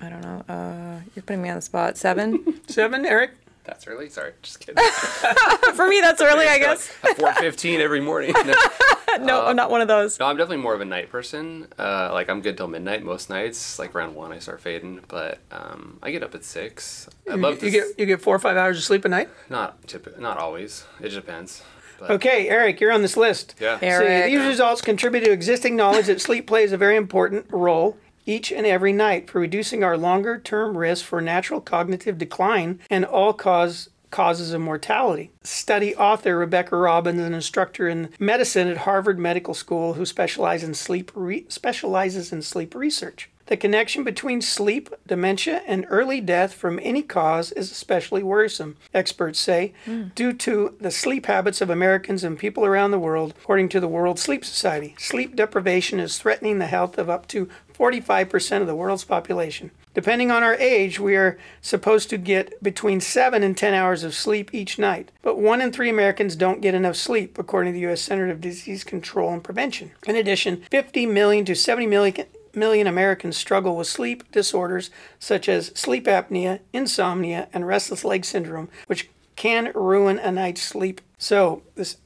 I 0.00 0.08
don't 0.08 0.22
know. 0.22 0.42
Uh, 0.48 1.00
you're 1.14 1.22
putting 1.22 1.42
me 1.42 1.50
on 1.50 1.56
the 1.56 1.62
spot. 1.62 1.96
Seven. 1.96 2.60
Seven, 2.68 3.06
Eric. 3.06 3.32
That's 3.64 3.86
early. 3.86 4.08
Sorry, 4.10 4.32
just 4.42 4.60
kidding. 4.60 4.76
For 5.74 5.88
me, 5.88 6.00
that's 6.00 6.20
early, 6.20 6.46
I 6.46 6.58
guess. 6.58 6.90
At 7.02 7.16
4:15 7.16 7.78
every 7.78 8.00
morning. 8.00 8.34
No. 8.44 8.54
No, 9.24 9.46
I'm 9.46 9.56
not 9.56 9.70
one 9.70 9.80
of 9.80 9.88
those. 9.88 10.18
No, 10.18 10.26
I'm 10.26 10.36
definitely 10.36 10.62
more 10.62 10.74
of 10.74 10.80
a 10.80 10.84
night 10.84 11.10
person. 11.10 11.66
Uh, 11.78 12.10
like 12.12 12.28
I'm 12.28 12.40
good 12.40 12.56
till 12.56 12.68
midnight 12.68 13.02
most 13.02 13.30
nights. 13.30 13.78
Like 13.78 13.94
around 13.94 14.14
one, 14.14 14.32
I 14.32 14.38
start 14.38 14.60
fading. 14.60 15.00
But 15.08 15.38
um, 15.50 15.98
I 16.02 16.10
get 16.10 16.22
up 16.22 16.34
at 16.34 16.44
six. 16.44 17.08
I 17.30 17.34
love 17.34 17.54
You 17.54 17.60
to 17.60 17.70
get 17.70 17.84
you 17.98 18.06
get 18.06 18.20
four 18.20 18.34
or 18.34 18.38
five 18.38 18.56
hours 18.56 18.76
of 18.78 18.84
sleep 18.84 19.04
a 19.04 19.08
night. 19.08 19.28
not 19.48 19.80
typ- 19.86 20.18
not 20.18 20.38
always. 20.38 20.84
It 21.00 21.04
just 21.10 21.16
depends. 21.16 21.62
But, 21.98 22.10
Okay, 22.10 22.48
Eric, 22.48 22.80
you're 22.80 22.90
on 22.92 23.02
this 23.02 23.16
list. 23.16 23.54
Yeah. 23.60 23.78
Eric. 23.80 24.24
See, 24.26 24.36
these 24.36 24.46
results 24.46 24.80
contribute 24.82 25.24
to 25.24 25.30
existing 25.30 25.76
knowledge 25.76 26.06
that 26.06 26.20
sleep 26.20 26.46
plays 26.46 26.72
a 26.72 26.76
very 26.76 26.96
important 26.96 27.46
role 27.50 27.96
each 28.26 28.50
and 28.50 28.66
every 28.66 28.92
night 28.92 29.30
for 29.30 29.38
reducing 29.38 29.84
our 29.84 29.96
longer 29.96 30.38
term 30.40 30.76
risk 30.76 31.04
for 31.04 31.20
natural 31.20 31.60
cognitive 31.60 32.18
decline 32.18 32.80
and 32.90 33.04
all 33.04 33.32
cause 33.32 33.90
causes 34.14 34.52
of 34.52 34.60
mortality. 34.60 35.32
Study 35.42 35.96
author 35.96 36.38
Rebecca 36.38 36.76
Robbins, 36.76 37.20
an 37.20 37.34
instructor 37.34 37.88
in 37.88 38.10
medicine 38.20 38.68
at 38.68 38.76
Harvard 38.76 39.18
Medical 39.18 39.54
School 39.54 39.94
who 39.94 40.06
specializes 40.06 40.68
in 40.68 40.74
sleep 40.74 41.10
re- 41.16 41.46
specializes 41.48 42.32
in 42.32 42.40
sleep 42.40 42.76
research. 42.76 43.28
The 43.46 43.56
connection 43.58 44.04
between 44.04 44.40
sleep, 44.40 44.88
dementia, 45.06 45.62
and 45.66 45.86
early 45.90 46.20
death 46.20 46.54
from 46.54 46.80
any 46.82 47.02
cause 47.02 47.52
is 47.52 47.70
especially 47.70 48.22
worrisome, 48.22 48.76
experts 48.94 49.38
say, 49.38 49.74
hmm. 49.84 50.04
due 50.14 50.32
to 50.32 50.74
the 50.80 50.90
sleep 50.90 51.26
habits 51.26 51.60
of 51.60 51.68
Americans 51.68 52.24
and 52.24 52.38
people 52.38 52.64
around 52.64 52.90
the 52.90 52.98
world, 52.98 53.34
according 53.42 53.68
to 53.70 53.80
the 53.80 53.88
World 53.88 54.18
Sleep 54.18 54.44
Society. 54.44 54.94
Sleep 54.98 55.36
deprivation 55.36 56.00
is 56.00 56.18
threatening 56.18 56.58
the 56.58 56.66
health 56.66 56.96
of 56.96 57.10
up 57.10 57.28
to 57.28 57.48
45% 57.74 58.60
of 58.62 58.66
the 58.66 58.76
world's 58.76 59.04
population. 59.04 59.70
Depending 59.94 60.30
on 60.30 60.42
our 60.42 60.56
age, 60.56 60.98
we 60.98 61.14
are 61.14 61.38
supposed 61.60 62.10
to 62.10 62.18
get 62.18 62.60
between 62.62 63.00
7 63.00 63.42
and 63.44 63.56
10 63.56 63.74
hours 63.74 64.02
of 64.02 64.14
sleep 64.14 64.52
each 64.52 64.76
night. 64.76 65.12
But 65.22 65.38
1 65.38 65.60
in 65.60 65.70
3 65.70 65.88
Americans 65.88 66.34
don't 66.34 66.60
get 66.60 66.74
enough 66.74 66.96
sleep, 66.96 67.38
according 67.38 67.72
to 67.72 67.76
the 67.76 67.82
U.S. 67.82 68.00
Center 68.00 68.28
of 68.28 68.40
Disease 68.40 68.82
Control 68.82 69.32
and 69.32 69.44
Prevention. 69.44 69.92
In 70.06 70.16
addition, 70.16 70.64
50 70.70 71.06
million 71.06 71.44
to 71.44 71.54
70 71.54 71.86
million 71.86 72.26
million 72.56 72.86
Americans 72.86 73.36
struggle 73.36 73.76
with 73.76 73.86
sleep 73.86 74.30
disorders 74.32 74.90
such 75.18 75.48
as 75.48 75.66
sleep 75.74 76.06
apnea, 76.06 76.60
insomnia, 76.72 77.48
and 77.52 77.66
restless 77.66 78.04
leg 78.04 78.24
syndrome, 78.24 78.68
which 78.86 79.08
can 79.36 79.72
ruin 79.74 80.18
a 80.18 80.30
night's 80.30 80.62
sleep. 80.62 81.00
So, 81.18 81.62
this 81.74 81.96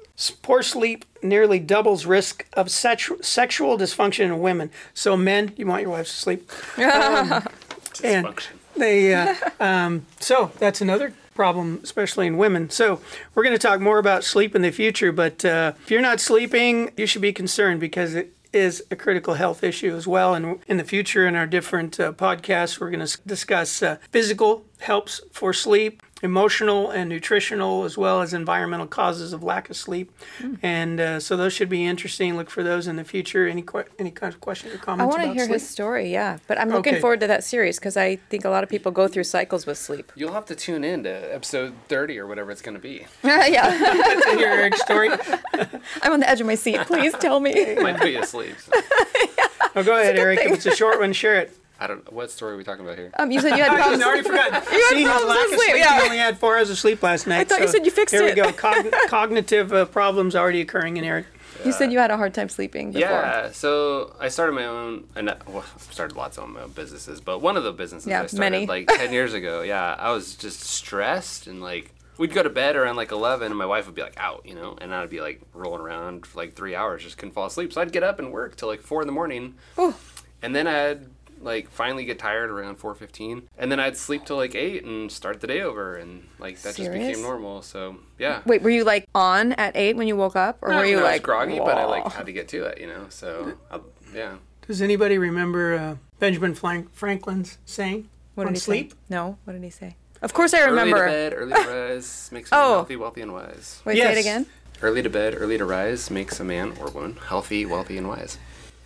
poor 0.43 0.62
sleep 0.62 1.05
nearly 1.23 1.59
doubles 1.59 2.07
risk 2.07 2.47
of 2.55 2.69
sexu- 2.69 3.25
sexual 3.25 3.76
dysfunction 3.78 4.25
in 4.26 4.40
women. 4.40 4.71
So, 4.95 5.17
men, 5.17 5.52
you 5.57 5.67
want 5.67 5.83
your 5.83 5.90
wives 5.90 6.11
to 6.11 6.17
sleep. 6.17 6.50
Um, 6.78 6.83
and 8.05 8.26
Dysfunction. 8.26 8.47
they, 8.76 9.14
uh, 9.14 9.35
um, 9.61 10.07
so 10.21 10.52
that's 10.59 10.81
another 10.81 11.12
problem, 11.35 11.81
especially 11.85 12.26
in 12.26 12.37
women. 12.37 12.71
So, 12.71 13.00
we're 13.35 13.45
going 13.45 13.55
to 13.55 13.59
talk 13.64 13.81
more 13.81 13.99
about 13.99 14.25
sleep 14.25 14.57
in 14.57 14.62
the 14.62 14.71
future. 14.73 15.12
But 15.12 15.45
uh, 15.45 15.73
if 15.83 15.90
you're 15.90 16.00
not 16.00 16.19
sleeping, 16.21 16.93
you 16.97 17.07
should 17.07 17.23
be 17.23 17.33
concerned 17.33 17.78
because 17.81 18.14
it 18.14 18.33
is 18.52 18.83
a 18.90 18.97
critical 18.97 19.35
health 19.35 19.62
issue 19.62 19.95
as 19.95 20.07
well. 20.07 20.35
And 20.35 20.61
in 20.67 20.76
the 20.76 20.85
future, 20.85 21.26
in 21.26 21.37
our 21.37 21.47
different 21.47 21.99
uh, 22.00 22.12
podcasts, 22.12 22.81
we're 22.81 22.90
going 22.90 23.07
to 23.07 23.19
discuss 23.26 23.83
uh, 23.83 23.97
physical 24.11 24.64
helps 24.81 25.21
for 25.33 25.53
sleep, 25.53 26.03
emotional 26.23 26.91
and 26.91 27.09
nutritional, 27.09 27.85
as 27.85 27.97
well 27.97 28.23
as 28.23 28.35
environmental 28.35 28.87
causes 28.87 29.33
of 29.33 29.43
lack 29.43 29.71
of 29.71 29.77
sleep. 29.77 30.11
Mm. 30.41 30.59
And 30.63 31.01
uh, 31.01 31.21
so 31.21 31.37
those 31.37 31.53
should 31.53 31.69
be 31.69 31.85
interesting. 31.85 32.37
Look 32.37 32.51
for 32.51 32.63
those 32.63 32.87
in 32.87 32.97
the 32.97 33.05
future. 33.05 33.47
Any 33.47 33.63
que- 33.63 33.85
any 33.99 34.11
kind 34.11 34.33
of 34.33 34.41
questions 34.41 34.75
or 34.75 34.79
comments? 34.79 35.15
I 35.15 35.19
want 35.19 35.29
to 35.29 35.35
hear 35.35 35.45
sleep? 35.45 35.55
his 35.55 35.69
story. 35.69 36.13
Yeah, 36.13 36.39
but 36.47 36.59
I'm 36.59 36.69
looking 36.69 36.95
okay. 36.95 37.01
forward 37.01 37.21
to 37.21 37.27
that 37.29 37.45
series 37.45 37.79
because 37.79 37.97
I 37.97 38.17
think 38.17 38.45
a 38.45 38.51
lot 38.51 38.63
of 38.65 38.71
people 38.71 38.93
go 38.93 39.09
through 39.09 39.25
cycles 39.25 39.67
with 39.67 39.79
sleep. 39.79 40.13
You'll 40.15 40.33
have 40.33 40.47
to 40.47 40.55
tune 40.55 40.85
in 40.85 41.05
to 41.05 41.35
episode 41.35 41.75
30 41.89 42.19
or 42.19 42.27
whatever 42.27 42.51
it's 42.51 42.63
going 42.63 42.77
to 42.77 42.81
be. 42.81 43.07
yeah, 43.25 43.71
to 44.31 44.37
hear 44.37 44.49
Eric's 44.49 44.81
story. 44.81 45.11
I'm 46.03 46.13
on 46.13 46.21
the 46.21 46.29
edge 46.29 46.41
of 46.41 46.47
my 46.47 46.55
seat. 46.55 46.81
Please 46.83 47.13
tell 47.15 47.41
me. 47.41 47.75
Might 47.77 48.01
be 48.01 48.17
asleep. 48.17 48.57
So. 48.59 48.73
yeah. 48.75 49.45
Oh, 49.75 49.83
go 49.83 49.99
ahead, 49.99 50.17
Eric. 50.17 50.41
Thing. 50.41 50.49
If 50.49 50.55
it's 50.57 50.67
a 50.67 50.75
short 50.77 50.99
one, 50.99 51.13
share 51.13 51.37
it. 51.37 51.58
I 51.81 51.87
don't. 51.87 52.13
What 52.13 52.31
story 52.31 52.55
are 52.55 52.57
we 52.57 52.65
talking 52.65 52.85
about 52.85 52.99
here? 52.99 53.13
Um, 53.19 53.31
you 53.31 53.41
said 53.41 53.57
you 53.57 53.63
had 53.63 53.73
problems. 53.77 54.03
I 54.03 54.07
already 54.07 54.23
forgot. 54.23 54.65
you 54.73 54.89
See, 54.89 55.03
had 55.03 55.11
problems 55.21 55.51
with 55.51 55.61
sleep. 55.61 55.77
Yeah. 55.77 55.99
You 55.99 56.05
only 56.05 56.19
had 56.19 56.39
four 56.39 56.57
hours 56.57 56.71
of 56.71 56.79
sleep 56.79 57.03
last 57.03 57.27
night. 57.27 57.41
I 57.41 57.45
thought 57.45 57.59
so 57.59 57.63
you 57.65 57.69
said 57.69 57.87
you 57.87 57.93
fixed 57.93 58.13
there 58.13 58.27
it. 58.27 58.35
Here 58.35 58.45
we 58.45 58.53
go. 58.53 58.59
Cogn- 58.59 58.93
cognitive 59.09 59.73
uh, 59.73 59.85
problems 59.85 60.35
already 60.35 60.61
occurring 60.61 60.97
in 60.97 61.05
Eric. 61.05 61.27
Yeah. 61.61 61.67
You 61.67 61.73
said 61.73 61.93
you 61.93 61.99
had 61.99 62.11
a 62.11 62.17
hard 62.17 62.35
time 62.35 62.49
sleeping 62.49 62.93
before. 62.93 63.09
Yeah, 63.09 63.51
so 63.53 64.15
I 64.21 64.29
started 64.29 64.53
my 64.53 64.65
own, 64.67 65.09
and 65.17 65.35
well, 65.47 65.65
started 65.79 66.17
lots 66.17 66.37
of 66.39 66.49
my 66.49 66.63
own 66.63 66.71
businesses, 66.73 67.21
but 67.21 67.41
one 67.41 67.57
of 67.57 67.65
the 67.65 67.73
businesses 67.73 68.09
yeah, 68.09 68.23
I 68.23 68.27
started 68.27 68.41
many. 68.41 68.67
like 68.67 68.89
ten 68.89 69.13
years 69.13 69.33
ago. 69.35 69.63
Yeah, 69.63 69.95
I 69.99 70.13
was 70.13 70.35
just 70.35 70.61
stressed 70.61 71.47
and 71.47 71.61
like 71.63 71.93
we'd 72.19 72.33
go 72.35 72.43
to 72.43 72.51
bed 72.51 72.75
around 72.75 72.97
like 72.97 73.13
11 73.13 73.47
and 73.47 73.57
my 73.57 73.65
wife 73.67 73.87
would 73.87 73.95
be 73.95 74.03
like 74.03 74.17
out 74.17 74.45
you 74.45 74.53
know 74.55 74.77
and 74.81 74.93
i'd 74.93 75.09
be 75.09 75.21
like 75.21 75.41
rolling 75.55 75.81
around 75.81 76.27
for 76.27 76.37
like 76.39 76.53
three 76.55 76.75
hours 76.75 77.05
just 77.05 77.17
couldn't 77.17 77.33
fall 77.33 77.47
asleep 77.47 77.73
so 77.73 77.81
i'd 77.81 77.93
get 77.93 78.03
up 78.03 78.19
and 78.19 78.33
work 78.33 78.57
till 78.57 78.67
like 78.67 78.81
four 78.83 79.01
in 79.01 79.07
the 79.07 79.13
morning 79.13 79.55
Ooh. 79.79 79.95
and 80.43 80.53
then 80.53 80.67
i'd 80.67 81.07
like 81.40 81.71
finally 81.71 82.04
get 82.04 82.18
tired 82.18 82.50
around 82.50 82.78
4.15 82.78 83.42
and 83.59 83.71
then 83.71 83.78
i'd 83.80 83.97
sleep 83.97 84.25
till 84.25 84.37
like 84.37 84.54
8 84.54 84.85
and 84.85 85.11
start 85.12 85.40
the 85.40 85.47
day 85.47 85.62
over 85.62 85.95
and 85.97 86.26
like 86.38 86.61
that 86.62 86.75
Serious? 86.75 86.95
just 86.95 87.07
became 87.09 87.23
normal 87.23 87.62
so 87.62 87.97
yeah 88.18 88.42
Wait, 88.47 88.62
were 88.62 88.71
you 88.71 88.85
like 88.85 89.07
on 89.14 89.52
at 89.52 89.76
8 89.76 89.97
when 89.97 90.09
you 90.09 90.16
woke 90.16 90.37
up? 90.37 90.59
Or 90.62 90.71
Not 90.71 90.78
were 90.78 90.85
you 90.85 90.97
when 90.97 91.04
I 91.04 91.09
was 91.09 91.12
like 91.16 91.23
groggy 91.23 91.59
but 91.59 91.78
i 91.78 91.85
like 91.85 92.11
had 92.12 92.26
to 92.26 92.33
get 92.33 92.49
to 92.49 92.64
it 92.64 92.80
you 92.80 92.87
know 92.87 93.07
so 93.09 93.54
I, 93.71 93.80
yeah 94.14 94.37
Does 94.66 94.83
anybody 94.83 95.18
remember 95.18 95.75
uh, 95.75 95.97
Benjamin 96.18 96.54
Franklin's 96.54 97.59
saying 97.64 98.09
What 98.35 98.45
did 98.45 98.49
on 98.49 98.54
he 98.54 98.61
sleep? 98.61 98.92
say? 98.92 98.99
No, 99.09 99.38
what 99.45 99.52
did 99.54 99.62
he 99.62 99.71
say? 99.71 99.97
Of 100.21 100.35
course 100.35 100.52
I 100.52 100.61
remember. 100.64 100.97
early 100.97 101.07
to 101.07 101.30
bed 101.30 101.35
early 101.37 101.52
to 101.54 101.68
rise 101.71 102.28
makes 102.33 102.50
a 102.50 102.54
man 102.57 102.64
Oh. 102.64 102.73
healthy 102.75 102.97
wealthy 102.97 103.21
and 103.23 103.33
wise 103.33 103.80
Wait, 103.85 103.99
say 103.99 104.12
it 104.12 104.18
again. 104.18 104.47
early 104.83 105.02
to 105.02 105.11
bed 105.11 105.35
early 105.38 105.59
to 105.59 105.64
rise 105.64 106.11
makes 106.11 106.40
a 106.40 106.45
man 106.45 106.73
or 106.80 106.90
woman 106.90 107.16
healthy 107.28 107.64
wealthy 107.64 107.97
and 107.99 108.09
wise 108.09 108.37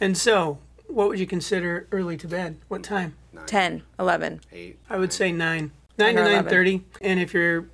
And 0.00 0.16
so, 0.18 0.58
what 0.92 1.08
would 1.08 1.18
you 1.18 1.26
consider 1.26 1.86
early 1.92 2.16
to 2.18 2.28
bed? 2.28 2.56
What 2.68 2.82
time? 2.82 3.14
Nine, 3.32 3.46
10, 3.46 3.82
11. 3.98 4.40
eight 4.52 4.78
I 4.90 4.96
would 4.98 5.12
say 5.12 5.32
nine, 5.32 5.70
nine 5.98 6.14
to 6.16 6.20
or 6.20 6.24
nine 6.24 6.44
thirty. 6.44 6.84
And 7.00 7.18
if 7.20 7.32
you're, 7.34 7.66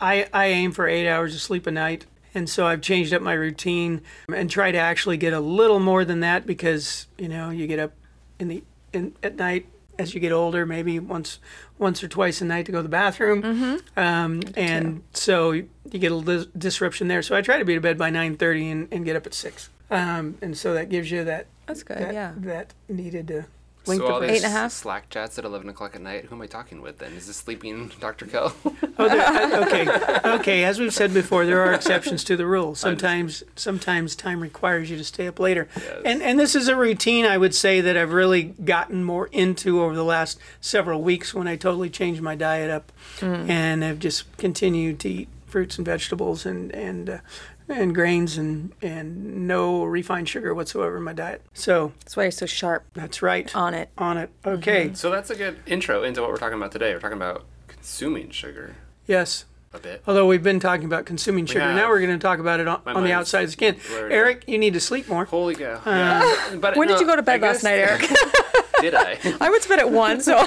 I 0.00 0.26
I 0.32 0.46
aim 0.46 0.72
for 0.72 0.86
eight 0.86 1.08
hours 1.08 1.34
of 1.34 1.40
sleep 1.40 1.66
a 1.66 1.70
night, 1.70 2.06
and 2.34 2.48
so 2.48 2.66
I've 2.66 2.80
changed 2.82 3.12
up 3.14 3.22
my 3.22 3.32
routine 3.32 4.02
and 4.32 4.50
try 4.50 4.70
to 4.72 4.78
actually 4.78 5.16
get 5.16 5.32
a 5.32 5.40
little 5.40 5.80
more 5.80 6.04
than 6.04 6.20
that 6.20 6.46
because 6.46 7.06
you 7.18 7.28
know 7.28 7.50
you 7.50 7.66
get 7.66 7.78
up 7.78 7.92
in 8.38 8.48
the 8.48 8.62
in 8.92 9.14
at 9.22 9.36
night 9.36 9.66
as 9.98 10.12
you 10.12 10.20
get 10.20 10.32
older, 10.32 10.66
maybe 10.66 10.98
once 10.98 11.38
once 11.78 12.02
or 12.02 12.08
twice 12.08 12.40
a 12.40 12.44
night 12.44 12.66
to 12.66 12.72
go 12.72 12.78
to 12.78 12.82
the 12.82 12.88
bathroom, 12.88 13.42
Mm-hmm. 13.42 13.98
um, 13.98 14.40
and 14.56 15.02
so 15.12 15.52
you 15.52 15.68
get 15.90 16.12
a 16.12 16.14
little 16.16 16.46
disruption 16.58 17.08
there. 17.08 17.22
So 17.22 17.34
I 17.36 17.40
try 17.42 17.58
to 17.58 17.64
be 17.64 17.74
to 17.74 17.80
bed 17.80 17.96
by 17.96 18.10
nine 18.10 18.36
thirty 18.36 18.68
and, 18.68 18.88
and 18.92 19.04
get 19.04 19.16
up 19.16 19.26
at 19.26 19.34
six, 19.34 19.70
um, 19.94 20.36
and 20.42 20.56
so 20.56 20.74
that 20.74 20.88
gives 20.88 21.10
you 21.10 21.24
that 21.24 21.46
That's 21.66 21.82
good, 21.82 21.98
that, 21.98 22.14
yeah. 22.14 22.32
that 22.38 22.74
needed 22.88 23.30
uh, 23.30 23.42
length 23.86 24.02
so 24.02 24.12
all 24.12 24.20
these 24.20 24.30
Eight 24.30 24.36
and 24.36 24.46
a 24.46 24.48
half? 24.50 24.72
Slack 24.72 25.10
chats 25.10 25.38
at 25.38 25.44
eleven 25.44 25.68
o'clock 25.68 25.94
at 25.94 26.00
night. 26.02 26.24
Who 26.26 26.34
am 26.36 26.42
I 26.42 26.46
talking 26.46 26.80
with 26.80 26.98
then? 26.98 27.12
Is 27.12 27.26
this 27.26 27.36
sleeping 27.36 27.92
Dr. 28.00 28.26
Kell? 28.26 28.54
Oh, 28.96 29.08
there, 29.08 29.60
okay, 29.66 29.88
okay. 30.38 30.64
As 30.64 30.78
we've 30.78 30.94
said 30.94 31.12
before, 31.12 31.44
there 31.46 31.60
are 31.60 31.72
exceptions 31.72 32.22
to 32.24 32.36
the 32.36 32.46
rule. 32.46 32.76
Sometimes, 32.76 33.42
sometimes 33.56 34.14
time 34.14 34.38
requires 34.40 34.88
you 34.88 34.96
to 34.96 35.02
stay 35.02 35.26
up 35.26 35.40
later, 35.40 35.66
Yes. 35.74 36.02
and 36.04 36.22
and 36.22 36.38
this 36.38 36.54
is 36.54 36.68
a 36.68 36.76
routine 36.76 37.24
I 37.24 37.36
would 37.36 37.56
say 37.56 37.80
that 37.80 37.96
I've 37.96 38.12
really 38.12 38.44
gotten 38.44 39.02
more 39.02 39.26
into 39.32 39.82
over 39.82 39.96
the 39.96 40.04
last 40.04 40.38
several 40.60 41.02
weeks 41.02 41.34
when 41.34 41.48
I 41.48 41.56
totally 41.56 41.90
changed 41.90 42.22
my 42.22 42.36
diet 42.36 42.70
up, 42.70 42.92
and 43.20 43.82
have 43.82 43.98
just 43.98 44.36
continued 44.36 45.00
to 45.00 45.08
eat 45.08 45.28
fruits 45.48 45.76
and 45.76 45.84
vegetables 45.84 46.46
and 46.46 46.70
and 46.72 47.10
uh, 47.10 47.18
and 47.68 47.94
grains 47.94 48.36
and 48.38 48.72
and 48.82 49.46
no 49.48 49.84
refined 49.84 50.28
sugar 50.28 50.54
whatsoever 50.54 50.96
in 50.96 51.02
my 51.02 51.12
diet. 51.12 51.42
So 51.54 51.92
That's 52.00 52.16
why 52.16 52.24
you're 52.24 52.30
so 52.32 52.46
sharp 52.46 52.84
that's 52.94 53.22
right. 53.22 53.54
on 53.56 53.74
it. 53.74 53.88
On 53.98 54.16
it. 54.18 54.30
Okay. 54.46 54.86
Mm-hmm. 54.86 54.94
so 54.94 55.10
that's 55.10 55.30
a 55.30 55.36
good 55.36 55.58
intro 55.66 56.02
into 56.02 56.20
what 56.20 56.30
we're 56.30 56.36
talking 56.36 56.58
about 56.58 56.72
today. 56.72 56.92
We're 56.92 57.00
talking 57.00 57.16
about 57.16 57.44
consuming 57.68 58.30
sugar 58.30 58.74
Yes. 59.06 59.44
a 59.74 59.78
bit. 59.78 60.02
Although 60.06 60.26
we've 60.26 60.42
been 60.42 60.60
talking 60.60 60.86
about 60.86 61.04
consuming 61.04 61.46
sugar, 61.46 61.60
have. 61.60 61.76
now 61.76 61.88
we're 61.88 62.00
going 62.00 62.12
to 62.18 62.22
talk 62.22 62.38
about 62.38 62.60
it 62.60 62.68
on, 62.68 62.80
on 62.86 63.02
the 63.04 63.12
outside 63.12 63.40
of 63.42 63.48
the 63.48 63.52
skin. 63.52 63.76
blurred. 63.88 64.12
Eric, 64.12 64.44
you 64.46 64.56
need 64.58 64.72
to 64.74 64.80
sleep 64.80 65.08
more. 65.08 65.24
Holy 65.26 65.54
cow! 65.54 65.80
Uh, 65.84 65.90
yeah. 65.90 66.56
But 66.56 66.76
When 66.76 66.88
did 66.88 67.00
you 67.00 67.06
go 67.06 67.16
to 67.16 67.22
I 67.22 67.24
bed 67.24 67.42
last 67.42 67.62
guess- 67.62 67.64
night, 67.64 67.78
Eric? 67.80 68.00
did 68.80 68.94
I? 68.94 69.18
I 69.40 69.50
went 69.50 69.62
to 69.62 69.68
bed 69.68 69.78
at 69.80 69.90
1, 69.90 70.20
so 70.20 70.38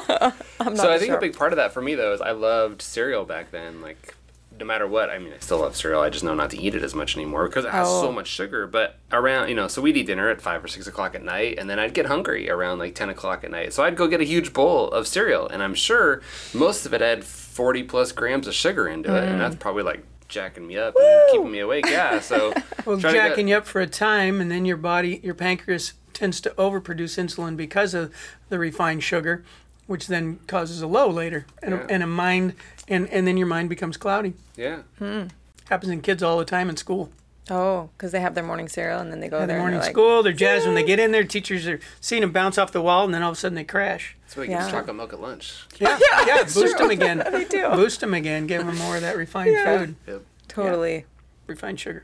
I'm 0.59 0.73
not 0.73 0.77
so 0.77 0.91
I 0.93 0.97
think 0.97 1.09
sure. 1.09 1.17
a 1.17 1.21
big 1.21 1.35
part 1.37 1.51
of 1.53 1.57
that 1.57 1.71
for 1.73 1.81
me 1.81 1.93
though 1.95 2.13
is 2.13 2.21
I 2.21 2.31
loved 2.31 2.81
cereal 2.81 3.25
back 3.25 3.51
then. 3.51 3.81
Like 3.81 4.15
no 4.59 4.65
matter 4.65 4.87
what, 4.87 5.09
I 5.09 5.19
mean, 5.19 5.33
I 5.33 5.39
still 5.39 5.59
love 5.59 5.75
cereal. 5.75 6.01
I 6.01 6.09
just 6.09 6.23
know 6.23 6.33
not 6.33 6.49
to 6.51 6.61
eat 6.61 6.75
it 6.75 6.83
as 6.83 6.95
much 6.95 7.15
anymore 7.15 7.47
because 7.47 7.65
it 7.65 7.71
has 7.71 7.87
Oh. 7.87 8.01
so 8.01 8.11
much 8.11 8.27
sugar. 8.27 8.67
But 8.67 8.97
around, 9.11 9.49
you 9.49 9.55
know, 9.55 9.67
so 9.67 9.81
we'd 9.81 9.97
eat 9.97 10.07
dinner 10.07 10.29
at 10.29 10.41
five 10.41 10.63
or 10.63 10.67
six 10.67 10.87
o'clock 10.87 11.15
at 11.15 11.23
night, 11.23 11.57
and 11.59 11.69
then 11.69 11.79
I'd 11.79 11.93
get 11.93 12.05
hungry 12.07 12.49
around 12.49 12.79
like 12.79 12.95
ten 12.95 13.09
o'clock 13.09 13.43
at 13.43 13.51
night. 13.51 13.73
So 13.73 13.83
I'd 13.83 13.95
go 13.95 14.07
get 14.07 14.21
a 14.21 14.25
huge 14.25 14.53
bowl 14.53 14.89
of 14.91 15.07
cereal, 15.07 15.47
and 15.47 15.61
I'm 15.61 15.73
sure 15.75 16.21
most 16.53 16.85
of 16.85 16.93
it 16.93 17.01
had 17.01 17.23
forty 17.23 17.83
plus 17.83 18.11
grams 18.11 18.47
of 18.47 18.53
sugar 18.53 18.87
into 18.87 19.15
it, 19.15 19.23
and 19.23 19.35
mm. 19.35 19.39
that's 19.39 19.55
probably 19.55 19.83
like 19.83 20.03
jacking 20.27 20.67
me 20.67 20.77
up 20.77 20.93
and 20.99 21.31
keeping 21.31 21.51
me 21.51 21.59
awake. 21.59 21.85
Yeah, 21.87 22.19
so 22.19 22.53
Well, 22.85 22.99
try 22.99 23.11
to 23.11 23.17
get- 23.17 23.27
jacking 23.29 23.47
you 23.47 23.55
up 23.57 23.65
for 23.65 23.81
a 23.81 23.87
time, 23.87 24.41
and 24.41 24.51
then 24.51 24.65
your 24.65 24.77
body, 24.77 25.19
your 25.23 25.33
pancreas 25.35 25.93
tends 26.13 26.41
to 26.41 26.49
overproduce 26.51 27.17
insulin 27.23 27.55
because 27.55 27.93
of 27.93 28.11
the 28.49 28.57
refined 28.57 29.03
sugar, 29.03 29.45
which 29.87 30.07
then 30.07 30.39
causes 30.47 30.81
a 30.81 30.87
low 30.87 31.09
later, 31.09 31.45
and, 31.63 31.73
Yeah. 31.73 31.81
a, 31.81 31.85
and 31.93 32.03
a 32.03 32.07
mind, 32.07 32.53
and, 32.87 33.09
and 33.09 33.25
then 33.27 33.37
your 33.37 33.47
mind 33.47 33.69
becomes 33.69 33.97
cloudy. 33.97 34.33
yeah. 34.55 34.81
Hmm. 34.99 35.23
Happens 35.69 35.91
in 35.91 36.01
kids 36.01 36.23
all 36.23 36.37
the 36.37 36.45
time 36.45 36.69
in 36.69 36.77
school. 36.77 37.09
Oh, 37.49 37.89
because 37.97 38.11
they 38.13 38.19
have 38.21 38.35
their 38.35 38.43
morning 38.43 38.67
cereal 38.69 38.99
and 38.99 39.09
then 39.11 39.19
they 39.21 39.27
go 39.29 39.39
In 39.39 39.47
the 39.47 39.53
morning 39.55 39.71
they're 39.79 39.81
like, 39.81 39.91
school, 39.91 40.21
they're 40.23 40.33
jazzed 40.33 40.65
when 40.65 40.75
they 40.75 40.83
get 40.83 40.99
in 40.99 41.11
there. 41.11 41.23
Teachers 41.23 41.65
are 41.67 41.79
seeing 42.01 42.21
them 42.21 42.31
bounce 42.31 42.57
off 42.57 42.71
the 42.73 42.81
wall, 42.81 43.03
and 43.05 43.13
then 43.13 43.21
all 43.21 43.31
of 43.31 43.37
a 43.37 43.39
sudden 43.39 43.55
they 43.55 43.63
crash. 43.63 44.15
So 44.27 44.41
we 44.41 44.47
get 44.47 44.59
Yeah. 44.61 44.71
chocolate 44.71 44.95
milk 44.97 45.11
at 45.13 45.21
lunch. 45.21 45.65
Yeah, 45.79 45.97
yeah, 46.27 46.43
boost 46.43 46.77
them 46.77 46.89
again. 46.89 47.23
They 47.31 47.45
do. 47.45 47.69
Boost 47.71 47.99
them 48.01 48.13
again. 48.13 48.47
Give 48.47 48.65
them 48.65 48.77
more 48.77 48.95
of 48.97 49.01
that 49.01 49.15
refined 49.17 49.51
Yeah. 49.53 49.77
food, 49.77 49.95
Yep. 50.07 50.21
totally. 50.49 51.05
refined 51.47 51.79
sugar. 51.79 52.03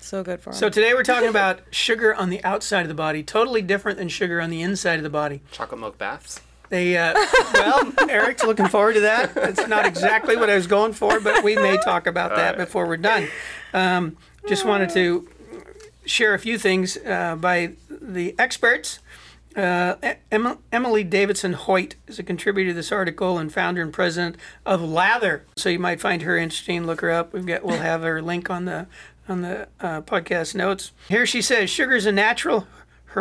So 0.00 0.22
good 0.22 0.40
for 0.40 0.50
them. 0.50 0.58
So 0.58 0.68
today 0.68 0.94
we're 0.94 1.02
talking 1.02 1.28
about 1.36 1.60
sugar 1.72 2.14
on 2.14 2.30
the 2.30 2.42
outside 2.44 2.82
of 2.82 2.88
the 2.88 2.94
body, 2.94 3.24
totally 3.24 3.62
different 3.62 3.98
than 3.98 4.08
sugar 4.08 4.40
on 4.40 4.50
the 4.50 4.62
inside 4.62 4.98
of 4.98 5.02
the 5.02 5.10
body. 5.10 5.42
Chocolate 5.50 5.80
milk 5.80 5.98
baths. 5.98 6.40
They, 6.68 6.96
uh, 6.96 7.14
well, 7.54 7.92
Eric's 8.08 8.42
looking 8.42 8.68
forward 8.68 8.94
to 8.94 9.00
that. 9.00 9.36
It's 9.36 9.66
not 9.68 9.86
exactly 9.86 10.36
what 10.36 10.50
I 10.50 10.54
was 10.54 10.66
going 10.66 10.92
for, 10.92 11.20
but 11.20 11.44
we 11.44 11.56
may 11.56 11.76
talk 11.78 12.06
about 12.06 12.34
that 12.36 12.56
right. 12.56 12.64
before 12.64 12.86
we're 12.86 12.96
done. 12.96 13.28
Um, 13.72 14.16
just 14.48 14.64
wanted 14.64 14.90
to 14.90 15.28
share 16.04 16.34
a 16.34 16.38
few 16.38 16.58
things 16.58 16.96
uh, 16.98 17.36
by 17.36 17.72
the 17.90 18.34
experts. 18.38 19.00
Uh, 19.56 19.94
em- 20.30 20.58
Emily 20.70 21.02
Davidson 21.02 21.54
Hoyt 21.54 21.96
is 22.06 22.18
a 22.18 22.22
contributor 22.22 22.70
to 22.70 22.74
this 22.74 22.92
article 22.92 23.38
and 23.38 23.52
founder 23.52 23.80
and 23.80 23.92
president 23.92 24.36
of 24.66 24.82
Lather. 24.82 25.44
So 25.56 25.70
you 25.70 25.78
might 25.78 26.00
find 26.00 26.22
her 26.22 26.36
interesting. 26.36 26.86
Look 26.86 27.00
her 27.00 27.10
up. 27.10 27.32
We've 27.32 27.46
got 27.46 27.64
we'll 27.64 27.78
have 27.78 28.02
her 28.02 28.20
link 28.20 28.50
on 28.50 28.66
the 28.66 28.86
on 29.28 29.42
the 29.42 29.68
uh, 29.80 30.02
podcast 30.02 30.54
notes. 30.54 30.92
Here 31.08 31.26
she 31.26 31.42
says, 31.42 31.70
sugar 31.70 31.94
is 31.94 32.06
a 32.06 32.12
natural 32.12 32.66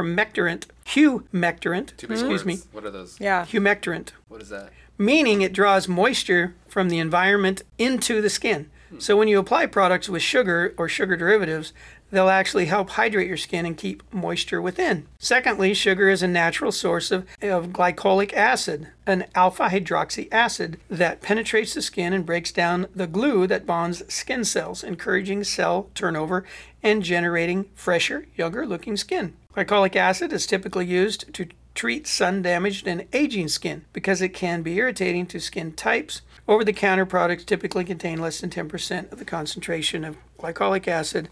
humectorant, 0.04 0.66
humectorant. 0.86 1.96
Two 1.98 2.08
big 2.08 2.18
Excuse 2.18 2.46
words. 2.46 2.46
me, 2.46 2.58
What 2.72 2.86
are 2.86 2.92
those? 2.92 3.20
yeah. 3.20 3.46
humectorant 3.46 4.10
What 4.28 4.42
is 4.42 4.50
that? 4.50 4.70
meaning 4.98 5.42
it 5.42 5.52
draws 5.54 5.88
moisture 5.88 6.56
from 6.68 6.90
the 6.90 7.00
environment 7.00 7.62
into 7.78 8.22
the 8.22 8.30
skin. 8.30 8.70
So 9.00 9.18
when 9.18 9.28
you 9.28 9.40
apply 9.40 9.68
products 9.68 10.10
with 10.10 10.22
sugar 10.22 10.74
or 10.78 10.88
sugar 10.88 11.16
derivatives, 11.16 11.74
they'll 12.12 12.30
actually 12.30 12.66
help 12.66 12.92
hydrate 12.92 13.28
your 13.28 13.38
skin 13.38 13.66
and 13.66 13.78
keep 13.78 14.02
moisture 14.14 14.62
within. 14.62 15.08
Secondly, 15.20 15.74
sugar 15.74 16.10
is 16.10 16.24
a 16.24 16.28
natural 16.28 16.72
source 16.72 17.12
of, 17.12 17.26
of 17.42 17.68
glycolic 17.68 18.34
acid, 18.34 18.88
an 19.06 19.26
alpha 19.36 19.70
hydroxy 19.70 20.28
acid 20.32 20.80
that 20.90 21.22
penetrates 21.22 21.74
the 21.74 21.82
skin 21.82 22.14
and 22.14 22.26
breaks 22.26 22.52
down 22.52 22.88
the 22.96 23.08
glue 23.08 23.48
that 23.48 23.66
bonds 23.66 24.02
skin 24.14 24.46
cells, 24.46 24.84
encouraging 24.84 25.44
cell 25.44 25.90
turnover 25.94 26.46
and 26.82 27.04
generating 27.04 27.66
fresher, 27.74 28.28
younger 28.36 28.66
looking 28.66 28.96
skin. 28.96 29.34
Glycolic 29.56 29.96
acid 29.96 30.32
is 30.34 30.46
typically 30.46 30.86
used 30.86 31.34
to 31.34 31.48
treat 31.76 32.08
sun 32.08 32.42
damaged 32.42 32.88
and 32.88 33.06
aging 33.14 33.50
skin 33.50 33.86
because 33.94 34.22
it 34.22 34.30
can 34.30 34.64
be 34.64 34.78
irritating 34.78 35.28
to 35.28 35.40
skin 35.40 35.74
types. 35.74 36.22
Over 36.48 36.64
the 36.64 36.74
counter 36.74 37.06
products 37.06 37.44
typically 37.44 37.84
contain 37.84 38.20
less 38.20 38.40
than 38.42 38.50
10% 38.50 39.12
of 39.12 39.20
the 39.20 39.26
concentration 39.26 40.04
of 40.04 40.18
glycolic 40.40 40.88
acid 40.88 41.30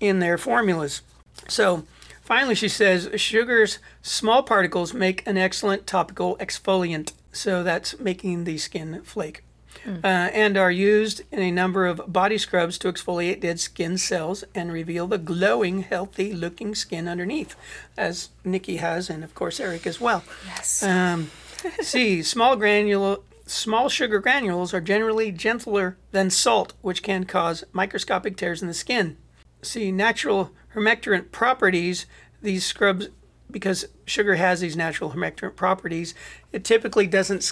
in 0.00 0.18
their 0.18 0.38
formulas. 0.38 1.02
So, 1.48 1.84
finally, 2.22 2.54
she 2.54 2.68
says 2.68 3.10
sugar's 3.16 3.78
small 4.02 4.42
particles 4.42 4.94
make 4.94 5.26
an 5.26 5.36
excellent 5.36 5.86
topical 5.86 6.36
exfoliant. 6.38 7.12
So, 7.32 7.62
that's 7.62 7.98
making 7.98 8.44
the 8.44 8.58
skin 8.58 9.02
flake. 9.02 9.42
Mm. 9.84 10.04
Uh, 10.04 10.30
and 10.32 10.56
are 10.56 10.70
used 10.70 11.22
in 11.30 11.40
a 11.40 11.50
number 11.50 11.86
of 11.86 12.00
body 12.06 12.38
scrubs 12.38 12.78
to 12.78 12.92
exfoliate 12.92 13.40
dead 13.40 13.60
skin 13.60 13.98
cells 13.98 14.42
and 14.54 14.72
reveal 14.72 15.06
the 15.06 15.18
glowing, 15.18 15.82
healthy 15.82 16.32
looking 16.32 16.74
skin 16.74 17.06
underneath, 17.06 17.54
as 17.96 18.30
Nikki 18.44 18.76
has, 18.76 19.10
and 19.10 19.22
of 19.22 19.34
course 19.34 19.60
Eric 19.60 19.86
as 19.86 20.00
well. 20.00 20.24
Yes. 20.46 20.82
Um, 20.82 21.30
see, 21.80 22.22
small 22.22 22.56
granule. 22.56 23.24
Small 23.46 23.90
sugar 23.90 24.20
granules 24.20 24.72
are 24.72 24.80
generally 24.80 25.30
gentler 25.30 25.98
than 26.12 26.30
salt, 26.30 26.72
which 26.80 27.02
can 27.02 27.24
cause 27.24 27.62
microscopic 27.72 28.38
tears 28.38 28.62
in 28.62 28.68
the 28.68 28.74
skin. 28.74 29.18
See, 29.60 29.92
natural 29.92 30.50
humectant 30.74 31.30
properties, 31.30 32.06
these 32.40 32.64
scrubs, 32.64 33.08
because 33.50 33.86
sugar 34.06 34.36
has 34.36 34.60
these 34.60 34.76
natural 34.76 35.10
humectant 35.10 35.56
properties, 35.56 36.14
it 36.52 36.64
typically 36.64 37.06
doesn't 37.06 37.42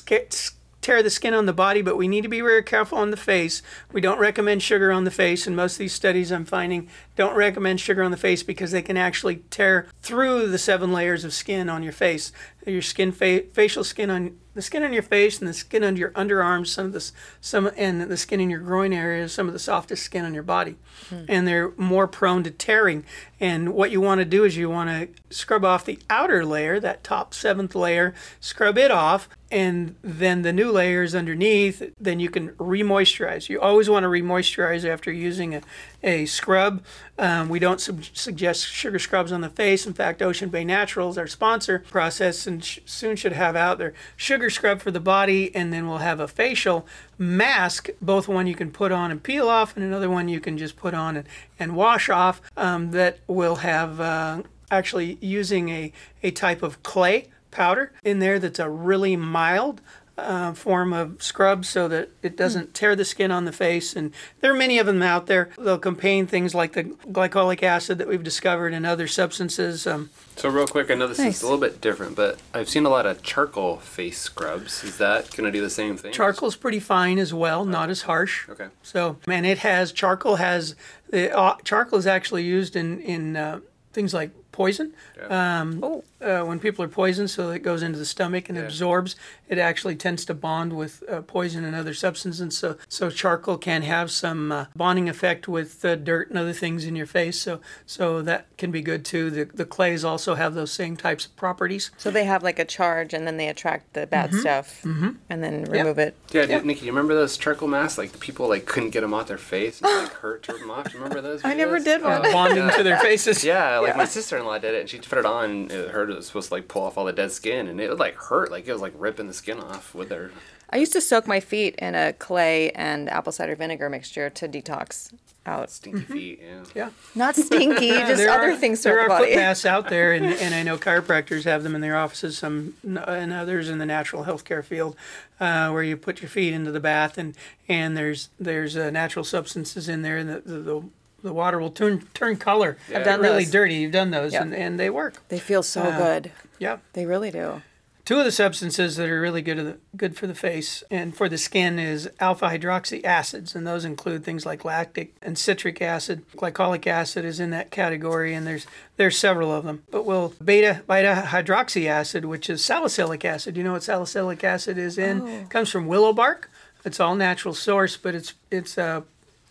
tear 0.82 1.02
the 1.02 1.10
skin 1.10 1.32
on 1.32 1.46
the 1.46 1.52
body, 1.52 1.80
but 1.80 1.96
we 1.96 2.08
need 2.08 2.22
to 2.22 2.28
be 2.28 2.40
very 2.40 2.62
careful 2.62 2.98
on 2.98 3.10
the 3.10 3.16
face. 3.16 3.62
We 3.92 4.00
don't 4.00 4.18
recommend 4.18 4.62
sugar 4.62 4.92
on 4.92 5.04
the 5.04 5.10
face, 5.10 5.46
and 5.46 5.56
most 5.56 5.74
of 5.74 5.78
these 5.78 5.94
studies 5.94 6.30
I'm 6.30 6.44
finding 6.44 6.88
don't 7.16 7.36
recommend 7.36 7.80
sugar 7.80 8.02
on 8.02 8.10
the 8.10 8.16
face 8.16 8.42
because 8.42 8.72
they 8.72 8.82
can 8.82 8.96
actually 8.96 9.36
tear 9.48 9.86
through 10.02 10.48
the 10.48 10.58
seven 10.58 10.92
layers 10.92 11.24
of 11.24 11.32
skin 11.32 11.68
on 11.68 11.82
your 11.82 11.92
face. 11.92 12.32
Your 12.66 12.82
skin, 12.82 13.12
fa- 13.12 13.44
facial 13.52 13.84
skin 13.84 14.10
on 14.10 14.38
the 14.54 14.62
skin 14.62 14.82
on 14.82 14.92
your 14.92 15.02
face 15.02 15.38
and 15.38 15.48
the 15.48 15.54
skin 15.54 15.82
under 15.82 15.98
your 15.98 16.10
underarms, 16.10 16.68
some 16.68 16.86
of 16.86 16.92
this, 16.92 17.12
some 17.40 17.70
and 17.76 18.02
the 18.02 18.16
skin 18.16 18.40
in 18.40 18.50
your 18.50 18.60
groin 18.60 18.92
area 18.92 19.24
is 19.24 19.32
some 19.32 19.46
of 19.46 19.52
the 19.52 19.58
softest 19.58 20.02
skin 20.02 20.24
on 20.24 20.34
your 20.34 20.42
body, 20.42 20.76
hmm. 21.08 21.24
and 21.28 21.48
they're 21.48 21.72
more 21.76 22.06
prone 22.06 22.42
to 22.42 22.50
tearing. 22.50 23.04
And 23.40 23.72
what 23.72 23.90
you 23.90 24.00
want 24.00 24.20
to 24.20 24.24
do 24.24 24.44
is 24.44 24.56
you 24.56 24.68
want 24.68 24.90
to 24.90 25.34
scrub 25.34 25.64
off 25.64 25.84
the 25.84 25.98
outer 26.10 26.44
layer, 26.44 26.78
that 26.80 27.02
top 27.02 27.34
seventh 27.34 27.74
layer, 27.74 28.14
scrub 28.40 28.76
it 28.76 28.90
off, 28.90 29.28
and 29.50 29.96
then 30.02 30.42
the 30.42 30.52
new 30.52 30.70
layers 30.70 31.14
underneath. 31.14 31.82
Then 31.98 32.20
you 32.20 32.30
can 32.30 32.50
remoisturize. 32.50 33.48
You 33.48 33.60
always 33.60 33.90
want 33.90 34.04
to 34.04 34.08
remoisturize 34.08 34.84
after 34.84 35.10
using 35.10 35.56
a, 35.56 35.62
a 36.02 36.26
scrub. 36.26 36.82
Um, 37.18 37.48
we 37.48 37.58
don't 37.58 37.80
sub- 37.80 38.04
suggest 38.12 38.66
sugar 38.66 38.98
scrubs 38.98 39.32
on 39.32 39.40
the 39.40 39.50
face. 39.50 39.86
In 39.86 39.92
fact, 39.92 40.22
Ocean 40.22 40.48
Bay 40.48 40.64
Naturals, 40.64 41.18
our 41.18 41.26
sponsor, 41.26 41.80
process 41.90 42.46
sh- 42.60 42.80
soon 42.84 43.16
should 43.16 43.32
have 43.32 43.56
out 43.56 43.78
their 43.78 43.94
sugar 44.16 44.50
scrub 44.50 44.80
for 44.80 44.90
the 44.90 45.00
body, 45.00 45.54
and 45.54 45.72
then 45.72 45.88
we'll 45.88 45.98
have 45.98 46.20
a 46.20 46.28
facial 46.28 46.86
mask, 47.18 47.90
both 48.00 48.28
one 48.28 48.46
you 48.46 48.54
can 48.54 48.70
put 48.70 48.92
on 48.92 49.10
and 49.10 49.22
peel 49.22 49.48
off, 49.48 49.76
and 49.76 49.84
another 49.84 50.10
one 50.10 50.28
you 50.28 50.40
can 50.40 50.58
just 50.58 50.76
put 50.76 50.94
on 50.94 51.16
and, 51.16 51.28
and 51.58 51.76
wash 51.76 52.08
off. 52.08 52.40
Um, 52.56 52.90
that 52.92 53.18
will 53.26 53.56
have 53.56 54.00
uh, 54.00 54.42
actually 54.70 55.18
using 55.20 55.68
a, 55.68 55.92
a 56.22 56.30
type 56.30 56.62
of 56.62 56.82
clay 56.82 57.28
powder 57.50 57.92
in 58.02 58.18
there 58.18 58.38
that's 58.38 58.58
a 58.58 58.68
really 58.68 59.14
mild 59.14 59.80
uh, 60.22 60.54
form 60.54 60.92
of 60.92 61.22
scrub 61.22 61.64
so 61.64 61.88
that 61.88 62.10
it 62.22 62.36
doesn't 62.36 62.74
tear 62.74 62.96
the 62.96 63.04
skin 63.04 63.30
on 63.30 63.44
the 63.44 63.52
face. 63.52 63.94
And 63.94 64.12
there 64.40 64.52
are 64.52 64.56
many 64.56 64.78
of 64.78 64.86
them 64.86 65.02
out 65.02 65.26
there. 65.26 65.50
They'll 65.58 65.78
contain 65.78 66.26
things 66.26 66.54
like 66.54 66.72
the 66.72 66.84
glycolic 66.84 67.62
acid 67.62 67.98
that 67.98 68.08
we've 68.08 68.22
discovered 68.22 68.74
and 68.74 68.86
other 68.86 69.06
substances. 69.06 69.86
Um, 69.86 70.10
so, 70.36 70.48
real 70.48 70.66
quick, 70.66 70.90
I 70.90 70.94
know 70.94 71.06
this 71.06 71.18
nice. 71.18 71.36
is 71.36 71.42
a 71.42 71.46
little 71.46 71.60
bit 71.60 71.80
different, 71.80 72.16
but 72.16 72.38
I've 72.54 72.68
seen 72.68 72.86
a 72.86 72.88
lot 72.88 73.06
of 73.06 73.22
charcoal 73.22 73.76
face 73.76 74.18
scrubs. 74.18 74.82
Is 74.82 74.98
that 74.98 75.30
going 75.36 75.44
to 75.44 75.52
do 75.52 75.60
the 75.60 75.70
same 75.70 75.96
thing? 75.96 76.12
Charcoal's 76.12 76.56
pretty 76.56 76.80
fine 76.80 77.18
as 77.18 77.34
well, 77.34 77.64
not 77.64 77.90
as 77.90 78.02
harsh. 78.02 78.48
Okay. 78.48 78.68
So, 78.82 79.18
and 79.28 79.44
it 79.44 79.58
has 79.58 79.92
charcoal 79.92 80.36
has 80.36 80.74
the 81.10 81.36
uh, 81.36 81.56
charcoal 81.64 81.98
is 81.98 82.06
actually 82.06 82.44
used 82.44 82.76
in 82.76 83.00
in 83.00 83.36
uh, 83.36 83.60
things 83.92 84.14
like 84.14 84.30
poison. 84.52 84.92
Yeah. 85.16 85.60
Um, 85.60 85.80
oh. 85.82 86.04
uh, 86.20 86.44
when 86.44 86.60
people 86.60 86.84
are 86.84 86.88
poisoned, 86.88 87.30
so 87.30 87.50
it 87.50 87.62
goes 87.62 87.82
into 87.82 87.98
the 87.98 88.06
stomach 88.06 88.48
and 88.48 88.56
yeah. 88.56 88.64
absorbs, 88.64 89.16
it 89.48 89.58
actually 89.58 89.96
tends 89.96 90.24
to 90.26 90.34
bond 90.34 90.74
with 90.74 91.02
uh, 91.08 91.22
poison 91.22 91.64
and 91.64 91.74
other 91.74 91.94
substances. 91.94 92.56
So, 92.56 92.76
so 92.88 93.10
charcoal 93.10 93.58
can 93.58 93.82
have 93.82 94.10
some 94.10 94.52
uh, 94.52 94.66
bonding 94.76 95.08
effect 95.08 95.48
with 95.48 95.82
dirt 95.82 96.28
and 96.30 96.38
other 96.38 96.52
things 96.52 96.84
in 96.84 96.96
your 96.96 97.06
face. 97.06 97.40
So, 97.40 97.60
so 97.86 98.22
that 98.22 98.56
can 98.56 98.70
be 98.70 98.82
good 98.82 99.04
too. 99.04 99.30
The, 99.30 99.44
the 99.44 99.64
clays 99.64 100.04
also 100.04 100.34
have 100.34 100.54
those 100.54 100.72
same 100.72 100.96
types 100.96 101.26
of 101.26 101.36
properties. 101.36 101.90
So 101.96 102.10
they 102.10 102.24
have 102.24 102.42
like 102.42 102.58
a 102.58 102.64
charge, 102.64 103.14
and 103.14 103.26
then 103.26 103.36
they 103.36 103.48
attract 103.48 103.94
the 103.94 104.06
bad 104.06 104.30
mm-hmm. 104.30 104.40
stuff, 104.40 104.82
mm-hmm. 104.82 105.10
and 105.28 105.42
then 105.42 105.64
remove 105.64 105.98
yeah. 105.98 106.04
it. 106.04 106.16
Yeah, 106.30 106.44
yeah. 106.44 106.60
Nikki, 106.60 106.86
you 106.86 106.92
remember 106.92 107.14
those 107.14 107.36
charcoal 107.36 107.68
masks? 107.68 107.98
Like 107.98 108.12
the 108.12 108.18
people 108.18 108.48
like 108.48 108.66
couldn't 108.66 108.90
get 108.90 109.00
them 109.00 109.14
off 109.14 109.28
their 109.28 109.38
face, 109.38 109.80
and 109.80 109.90
like 109.90 110.12
hurt 110.14 110.42
to 110.44 110.52
them 110.52 110.70
off. 110.70 110.90
Do 110.90 110.98
you 110.98 111.02
remember 111.02 111.20
those? 111.20 111.42
Videos? 111.42 111.46
I 111.50 111.54
never 111.54 111.78
did 111.78 112.02
one. 112.02 112.22
bonding 112.22 112.68
to 112.76 112.82
their 112.82 112.98
faces. 113.00 113.44
Yeah, 113.44 113.78
like 113.78 113.96
my 113.96 114.04
sister-in-law 114.42 114.58
did 114.58 114.74
it, 114.74 114.80
and 114.80 114.90
she 114.90 114.98
put 114.98 115.18
it 115.18 115.26
on. 115.26 115.70
It 115.70 115.90
hurt. 115.90 116.10
It 116.10 116.16
was 116.16 116.26
supposed 116.26 116.48
to 116.48 116.54
like 116.54 116.68
pull 116.68 116.82
off 116.82 116.98
all 116.98 117.04
the 117.04 117.12
dead 117.12 117.32
skin, 117.32 117.66
and 117.66 117.80
it 117.80 117.88
would 117.88 117.98
like 117.98 118.14
hurt. 118.14 118.50
Like 118.50 118.66
it 118.66 118.72
was 118.72 118.82
like 118.82 118.94
ripping 118.96 119.26
the 119.26 119.34
skin 119.34 119.58
off 119.60 119.94
with 119.94 120.10
her. 120.10 120.30
I 120.70 120.76
used 120.76 120.92
to 120.94 121.00
soak 121.00 121.26
my 121.26 121.40
feet 121.40 121.74
in 121.76 121.94
a 121.94 122.14
clay 122.14 122.70
and 122.70 123.10
apple 123.10 123.32
cider 123.32 123.54
vinegar 123.54 123.90
mixture 123.90 124.30
to 124.30 124.48
detox 124.48 125.12
out. 125.44 125.70
Stinky 125.70 126.00
mm-hmm. 126.00 126.12
feet, 126.12 126.40
yeah. 126.42 126.64
Yeah. 126.74 126.90
Not 127.14 127.36
stinky, 127.36 127.88
just 127.90 128.26
other 128.26 128.52
are, 128.52 128.56
things 128.56 128.82
There 128.82 128.98
are 128.98 129.08
the 129.08 129.26
foot 129.26 129.34
baths 129.34 129.66
out 129.66 129.90
there, 129.90 130.12
and, 130.12 130.24
and 130.44 130.54
I 130.54 130.62
know 130.62 130.78
chiropractors 130.78 131.44
have 131.44 131.62
them 131.62 131.74
in 131.74 131.82
their 131.82 131.96
offices, 131.96 132.38
some 132.38 132.74
and 132.82 133.32
others 133.32 133.68
in 133.68 133.78
the 133.78 133.86
natural 133.86 134.24
healthcare 134.24 134.64
field, 134.64 134.96
uh, 135.40 135.70
where 135.70 135.82
you 135.82 135.96
put 135.96 136.22
your 136.22 136.30
feet 136.30 136.54
into 136.54 136.70
the 136.70 136.80
bath, 136.80 137.18
and 137.18 137.34
and 137.68 137.96
there's 137.96 138.30
there's 138.40 138.76
uh, 138.76 138.90
natural 138.90 139.24
substances 139.24 139.88
in 139.88 140.00
there, 140.02 140.16
and 140.16 140.30
the, 140.30 140.40
the, 140.40 140.58
the 140.58 140.82
the 141.22 141.32
water 141.32 141.58
will 141.58 141.70
turn 141.70 142.06
turn 142.14 142.36
color. 142.36 142.76
Yeah. 142.88 142.98
I've 142.98 143.04
done 143.04 143.20
really 143.20 143.44
those. 143.44 143.52
dirty. 143.52 143.74
You've 143.76 143.92
done 143.92 144.10
those, 144.10 144.32
yep. 144.32 144.42
and, 144.42 144.54
and 144.54 144.78
they 144.78 144.90
work. 144.90 145.22
They 145.28 145.38
feel 145.38 145.62
so 145.62 145.82
uh, 145.82 145.98
good. 145.98 146.32
Yeah, 146.58 146.78
they 146.92 147.06
really 147.06 147.30
do. 147.30 147.62
Two 148.04 148.18
of 148.18 148.24
the 148.24 148.32
substances 148.32 148.96
that 148.96 149.08
are 149.08 149.20
really 149.20 149.42
good 149.42 149.80
good 149.96 150.16
for 150.16 150.26
the 150.26 150.34
face 150.34 150.82
and 150.90 151.16
for 151.16 151.28
the 151.28 151.38
skin 151.38 151.78
is 151.78 152.10
alpha 152.18 152.48
hydroxy 152.48 153.04
acids, 153.04 153.54
and 153.54 153.64
those 153.64 153.84
include 153.84 154.24
things 154.24 154.44
like 154.44 154.64
lactic 154.64 155.14
and 155.22 155.38
citric 155.38 155.80
acid. 155.80 156.28
Glycolic 156.36 156.84
acid 156.88 157.24
is 157.24 157.38
in 157.38 157.50
that 157.50 157.70
category, 157.70 158.34
and 158.34 158.44
there's 158.44 158.66
there's 158.96 159.16
several 159.16 159.52
of 159.52 159.64
them. 159.64 159.84
But 159.92 160.04
well, 160.04 160.34
beta 160.44 160.82
beta 160.88 161.28
hydroxy 161.28 161.86
acid, 161.86 162.24
which 162.24 162.50
is 162.50 162.64
salicylic 162.64 163.24
acid. 163.24 163.56
You 163.56 163.62
know 163.62 163.72
what 163.72 163.84
salicylic 163.84 164.42
acid 164.42 164.78
is 164.78 164.98
in? 164.98 165.22
Oh. 165.22 165.26
It 165.26 165.50
comes 165.50 165.70
from 165.70 165.86
willow 165.86 166.12
bark. 166.12 166.50
It's 166.84 166.98
all 166.98 167.14
natural 167.14 167.54
source, 167.54 167.96
but 167.96 168.16
it's 168.16 168.34
it's 168.50 168.76
uh, 168.76 169.02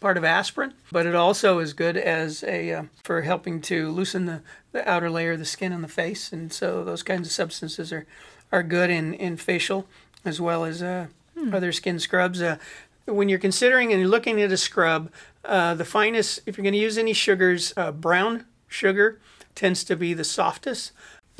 part 0.01 0.17
of 0.17 0.25
aspirin, 0.25 0.73
but 0.91 1.05
it 1.05 1.15
also 1.15 1.59
is 1.59 1.71
good 1.71 1.95
as 1.95 2.43
a 2.43 2.73
uh, 2.73 2.83
for 3.03 3.21
helping 3.21 3.61
to 3.61 3.89
loosen 3.89 4.25
the, 4.25 4.41
the 4.73 4.89
outer 4.89 5.09
layer 5.09 5.33
of 5.33 5.39
the 5.39 5.45
skin 5.45 5.71
on 5.71 5.81
the 5.81 5.87
face, 5.87 6.33
and 6.33 6.51
so 6.51 6.83
those 6.83 7.03
kinds 7.03 7.27
of 7.27 7.31
substances 7.31 7.93
are 7.93 8.05
are 8.51 8.63
good 8.63 8.89
in 8.89 9.13
in 9.13 9.37
facial 9.37 9.87
as 10.25 10.41
well 10.41 10.65
as 10.65 10.83
uh, 10.83 11.07
hmm. 11.37 11.53
other 11.53 11.71
skin 11.71 11.99
scrubs. 11.99 12.41
Uh, 12.41 12.57
when 13.05 13.29
you're 13.29 13.39
considering 13.39 13.91
and 13.91 14.01
you're 14.01 14.09
looking 14.09 14.41
at 14.41 14.51
a 14.51 14.57
scrub, 14.57 15.09
uh, 15.45 15.73
the 15.73 15.85
finest 15.85 16.41
if 16.45 16.57
you're 16.57 16.63
going 16.63 16.73
to 16.73 16.79
use 16.79 16.97
any 16.97 17.13
sugars, 17.13 17.73
uh, 17.77 17.91
brown 17.91 18.45
sugar 18.67 19.19
tends 19.55 19.83
to 19.85 19.95
be 19.95 20.13
the 20.13 20.23
softest. 20.23 20.91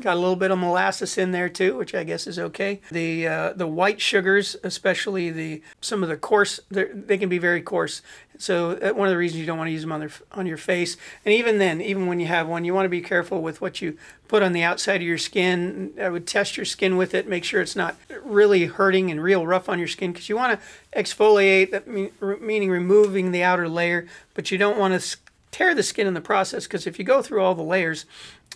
Got 0.02 0.18
a 0.18 0.20
little 0.20 0.36
bit 0.36 0.50
of 0.50 0.58
molasses 0.58 1.18
in 1.18 1.32
there 1.32 1.48
too, 1.48 1.78
which 1.78 1.94
I 1.94 2.04
guess 2.04 2.26
is 2.26 2.40
okay. 2.40 2.82
The 2.92 3.28
uh, 3.28 3.54
the 3.54 3.68
white 3.68 4.02
sugars, 4.02 4.56
especially 4.64 5.30
the 5.30 5.62
some 5.80 6.02
of 6.02 6.10
the 6.10 6.18
coarse, 6.18 6.60
they 6.70 7.18
can 7.18 7.30
be 7.30 7.38
very 7.38 7.62
coarse. 7.62 8.02
So 8.40 8.72
uh, 8.72 8.94
one 8.94 9.08
of 9.08 9.12
the 9.12 9.18
reasons 9.18 9.40
you 9.40 9.46
don't 9.46 9.60
want 9.60 9.68
to 9.68 9.72
use 9.72 9.82
them 9.82 9.92
on 9.92 10.00
their 10.00 10.12
on 10.32 10.48
your 10.48 10.58
face. 10.58 10.98
And 11.24 11.34
even 11.36 11.60
then, 11.60 11.82
even 11.82 12.08
when 12.08 12.20
you 12.20 12.26
have 12.26 12.48
one, 12.48 12.66
you 12.66 12.74
want 12.74 12.86
to 12.86 12.90
be 12.90 13.02
careful 13.02 13.44
with 13.44 13.62
what 13.62 13.82
you 13.82 13.96
put 14.28 14.42
on 14.42 14.54
the 14.54 14.64
outside 14.64 15.02
of 15.02 15.08
your 15.08 15.20
skin. 15.20 15.94
I 16.02 16.10
would 16.10 16.26
test 16.26 16.58
your 16.58 16.66
skin 16.66 16.98
with 16.98 17.14
it, 17.14 17.28
make 17.28 17.44
sure 17.44 17.62
it's 17.62 17.76
not 17.76 17.96
really 18.24 18.66
hurting 18.66 19.12
and 19.12 19.22
real 19.22 19.46
rough 19.46 19.70
on 19.70 19.78
your 19.78 19.88
skin 19.88 20.12
because 20.12 20.30
you 20.30 20.36
want 20.36 20.60
to 20.60 21.00
exfoliate, 21.00 21.70
that 21.72 21.88
mean, 21.88 22.12
meaning 22.40 22.72
removing 22.72 23.32
the 23.32 23.44
outer 23.44 23.70
layer, 23.70 24.08
but 24.34 24.50
you 24.50 24.58
don't 24.58 24.80
want 24.80 25.00
to 25.00 25.18
tear 25.52 25.76
the 25.76 25.84
skin 25.84 26.08
in 26.08 26.14
the 26.14 26.22
process 26.22 26.66
because 26.66 26.88
if 26.88 26.98
you 26.98 27.06
go 27.06 27.22
through 27.22 27.42
all 27.42 27.54
the 27.54 27.62
layers, 27.62 28.06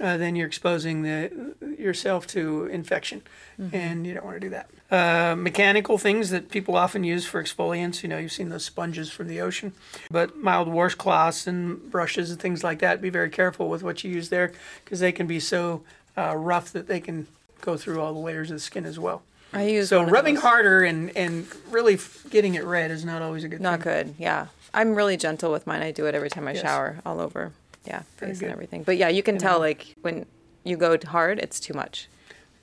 uh, 0.01 0.17
then 0.17 0.35
you're 0.35 0.47
exposing 0.47 1.03
the 1.03 1.55
yourself 1.77 2.27
to 2.27 2.65
infection, 2.65 3.21
mm-hmm. 3.59 3.73
and 3.73 4.05
you 4.05 4.13
don't 4.13 4.25
want 4.25 4.35
to 4.35 4.41
do 4.41 4.49
that. 4.49 4.69
Uh, 4.91 5.35
mechanical 5.35 5.97
things 5.97 6.31
that 6.31 6.49
people 6.49 6.75
often 6.75 7.03
use 7.03 7.25
for 7.25 7.41
exfoliants, 7.41 8.03
you 8.03 8.09
know, 8.09 8.17
you've 8.17 8.31
seen 8.31 8.49
those 8.49 8.65
sponges 8.65 9.09
from 9.09 9.27
the 9.27 9.39
ocean, 9.39 9.73
but 10.11 10.37
mild 10.37 10.67
washcloths 10.67 11.47
and 11.47 11.89
brushes 11.89 12.29
and 12.29 12.39
things 12.39 12.63
like 12.63 12.79
that. 12.79 13.01
Be 13.01 13.09
very 13.09 13.29
careful 13.29 13.69
with 13.69 13.83
what 13.83 14.03
you 14.03 14.11
use 14.11 14.29
there 14.29 14.51
because 14.83 14.99
they 14.99 15.13
can 15.13 15.27
be 15.27 15.39
so 15.39 15.83
uh, 16.17 16.35
rough 16.35 16.73
that 16.73 16.87
they 16.87 16.99
can 16.99 17.27
go 17.61 17.77
through 17.77 18.01
all 18.01 18.13
the 18.13 18.19
layers 18.19 18.51
of 18.51 18.57
the 18.57 18.61
skin 18.61 18.85
as 18.85 18.99
well. 18.99 19.23
I 19.53 19.63
use 19.67 19.89
so 19.89 20.03
rubbing 20.03 20.35
harder 20.35 20.83
and 20.83 21.15
and 21.15 21.47
really 21.69 21.97
getting 22.29 22.55
it 22.55 22.65
red 22.65 22.91
is 22.91 23.05
not 23.05 23.21
always 23.21 23.45
a 23.45 23.47
good. 23.47 23.57
Thing. 23.57 23.63
Not 23.63 23.81
thing. 23.81 23.93
good. 23.93 24.15
Yeah, 24.19 24.47
I'm 24.73 24.93
really 24.93 25.15
gentle 25.15 25.53
with 25.53 25.65
mine. 25.65 25.81
I 25.81 25.91
do 25.91 26.05
it 26.05 26.15
every 26.15 26.29
time 26.29 26.47
I 26.49 26.51
yes. 26.51 26.61
shower, 26.61 26.97
all 27.05 27.21
over 27.21 27.53
yeah, 27.85 28.03
face 28.17 28.41
and 28.41 28.51
everything. 28.51 28.83
But 28.83 28.97
yeah, 28.97 29.09
you 29.09 29.23
can 29.23 29.37
tell 29.37 29.59
like 29.59 29.95
when 30.01 30.25
you 30.63 30.77
go 30.77 30.97
hard, 31.05 31.39
it's 31.39 31.59
too 31.59 31.73
much. 31.73 32.07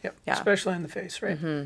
Yep. 0.03 0.17
Yeah. 0.27 0.35
Especially 0.35 0.75
on 0.75 0.83
the 0.83 0.89
face, 0.89 1.23
right? 1.23 1.39
Mm-hmm. 1.39 1.65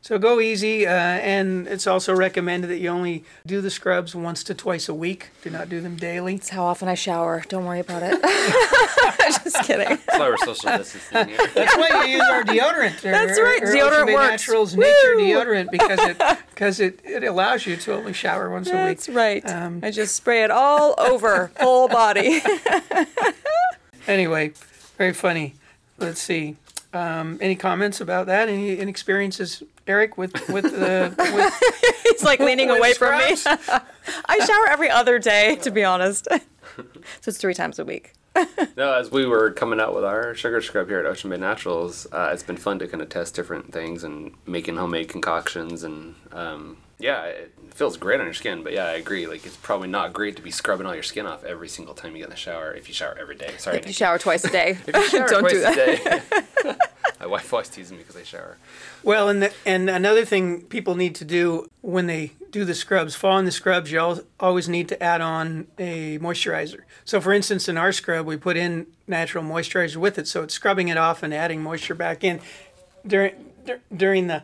So 0.00 0.18
go 0.18 0.40
easy, 0.40 0.86
uh, 0.86 0.90
and 0.90 1.66
it's 1.66 1.86
also 1.86 2.14
recommended 2.14 2.68
that 2.68 2.78
you 2.78 2.88
only 2.88 3.24
do 3.44 3.60
the 3.60 3.70
scrubs 3.70 4.14
once 4.14 4.42
to 4.44 4.54
twice 4.54 4.88
a 4.88 4.94
week. 4.94 5.30
Do 5.42 5.50
not 5.50 5.68
do 5.68 5.80
them 5.80 5.96
daily. 5.96 6.36
It's 6.36 6.48
how 6.50 6.64
often 6.64 6.88
I 6.88 6.94
shower. 6.94 7.44
Don't 7.48 7.64
worry 7.66 7.80
about 7.80 8.02
it. 8.04 8.12
Just 9.44 9.64
kidding. 9.64 9.88
That's 9.88 10.18
why 10.18 10.28
we're 10.28 10.36
social 10.38 10.76
distancing 10.78 11.28
here. 11.28 11.38
That's 11.54 11.76
why 11.76 12.04
you 12.06 12.12
use 12.12 12.22
our 12.22 12.42
deodorant. 12.42 13.04
Or, 13.04 13.10
That's 13.10 13.38
right, 13.38 13.62
or 13.62 13.66
deodorant 13.66 14.02
Ocean 14.04 14.14
works. 14.14 14.30
Naturals 14.30 14.76
nature 14.76 15.14
deodorant 15.16 15.70
because 15.70 16.00
it 16.00 16.18
because 16.50 16.80
it, 16.80 17.00
it 17.04 17.24
allows 17.24 17.66
you 17.66 17.76
to 17.76 17.94
only 17.94 18.12
shower 18.12 18.48
once 18.50 18.68
a 18.68 18.72
week. 18.72 18.84
That's 18.84 19.08
right. 19.08 19.46
Um, 19.46 19.80
I 19.82 19.90
just 19.90 20.14
spray 20.14 20.42
it 20.44 20.50
all 20.50 20.94
over, 20.98 21.50
full 21.58 21.88
body. 21.88 22.40
Anyway, 24.08 24.52
very 24.96 25.12
funny. 25.12 25.54
Let's 25.98 26.20
see. 26.22 26.56
Um, 26.94 27.36
any 27.42 27.54
comments 27.54 28.00
about 28.00 28.26
that? 28.26 28.48
Any, 28.48 28.78
any 28.78 28.90
experiences, 28.90 29.62
Eric, 29.88 30.16
with 30.18 30.32
with 30.48 30.64
the 30.64 31.14
with, 31.18 32.02
He's 32.04 32.22
like 32.22 32.40
leaning 32.40 32.68
with 32.70 32.78
away 32.78 32.92
from 32.94 33.18
me. 33.18 33.36
I 34.26 34.38
shower 34.46 34.68
every 34.68 34.90
other 34.90 35.18
day, 35.18 35.56
to 35.56 35.70
be 35.70 35.84
honest. 35.84 36.28
so 36.30 36.40
it's 37.26 37.38
three 37.38 37.54
times 37.54 37.78
a 37.78 37.84
week. 37.84 38.12
No, 38.76 38.92
as 38.92 39.10
we 39.10 39.26
were 39.26 39.50
coming 39.50 39.80
out 39.80 39.94
with 39.96 40.04
our 40.04 40.32
sugar 40.34 40.60
scrub 40.60 40.88
here 40.88 41.00
at 41.00 41.06
Ocean 41.06 41.28
Bay 41.30 41.38
Naturals, 41.38 42.06
uh, 42.12 42.30
it's 42.32 42.44
been 42.44 42.56
fun 42.56 42.78
to 42.78 42.86
kind 42.86 43.02
of 43.02 43.08
test 43.08 43.34
different 43.34 43.72
things 43.72 44.04
and 44.04 44.32
making 44.46 44.76
homemade 44.76 45.08
concoctions 45.08 45.82
and 45.82 46.14
um, 46.32 46.76
yeah, 47.00 47.24
it 47.24 47.52
feels 47.74 47.96
great 47.96 48.20
on 48.20 48.26
your 48.26 48.34
skin. 48.34 48.62
But 48.62 48.74
yeah, 48.74 48.84
I 48.86 48.92
agree. 48.92 49.26
Like 49.26 49.44
it's 49.44 49.56
probably 49.56 49.88
not 49.88 50.12
great 50.12 50.36
to 50.36 50.42
be 50.42 50.52
scrubbing 50.52 50.86
all 50.86 50.94
your 50.94 51.02
skin 51.02 51.26
off 51.26 51.42
every 51.42 51.68
single 51.68 51.94
time 51.94 52.12
you 52.12 52.18
get 52.18 52.24
in 52.24 52.30
the 52.30 52.36
shower 52.36 52.72
if 52.72 52.86
you 52.86 52.94
shower 52.94 53.16
every 53.20 53.34
day. 53.36 53.54
Sorry, 53.58 53.76
If 53.78 53.82
you 53.84 53.88
Nikki. 53.88 53.92
shower 53.94 54.18
twice 54.18 54.44
a 54.44 54.50
day, 54.50 54.78
If 54.86 54.94
you 54.96 55.08
shower 55.08 55.28
don't 55.28 55.40
twice 55.40 55.52
do 55.54 55.60
that. 55.60 56.78
My 57.20 57.26
wife 57.26 57.52
always 57.52 57.68
teases 57.68 57.92
me 57.92 57.98
because 57.98 58.16
I 58.16 58.22
shower. 58.22 58.56
Well, 59.02 59.28
and 59.28 59.42
the, 59.42 59.52
and 59.66 59.90
another 59.90 60.24
thing 60.24 60.62
people 60.62 60.94
need 60.94 61.14
to 61.16 61.24
do 61.24 61.68
when 61.80 62.06
they 62.06 62.32
do 62.50 62.64
the 62.64 62.74
scrubs, 62.74 63.14
following 63.14 63.44
the 63.44 63.50
scrubs, 63.50 63.90
you 63.90 63.98
al- 63.98 64.22
always 64.38 64.68
need 64.68 64.88
to 64.88 65.02
add 65.02 65.20
on 65.20 65.66
a 65.78 66.18
moisturizer. 66.18 66.80
So, 67.04 67.20
for 67.20 67.32
instance, 67.32 67.68
in 67.68 67.76
our 67.76 67.92
scrub, 67.92 68.26
we 68.26 68.36
put 68.36 68.56
in 68.56 68.86
natural 69.06 69.44
moisturizer 69.44 69.96
with 69.96 70.18
it, 70.18 70.28
so 70.28 70.42
it's 70.42 70.54
scrubbing 70.54 70.88
it 70.88 70.96
off 70.96 71.22
and 71.22 71.34
adding 71.34 71.62
moisture 71.62 71.94
back 71.94 72.22
in 72.22 72.40
during 73.06 73.32
dur- 73.66 73.80
during 73.94 74.28
the 74.28 74.42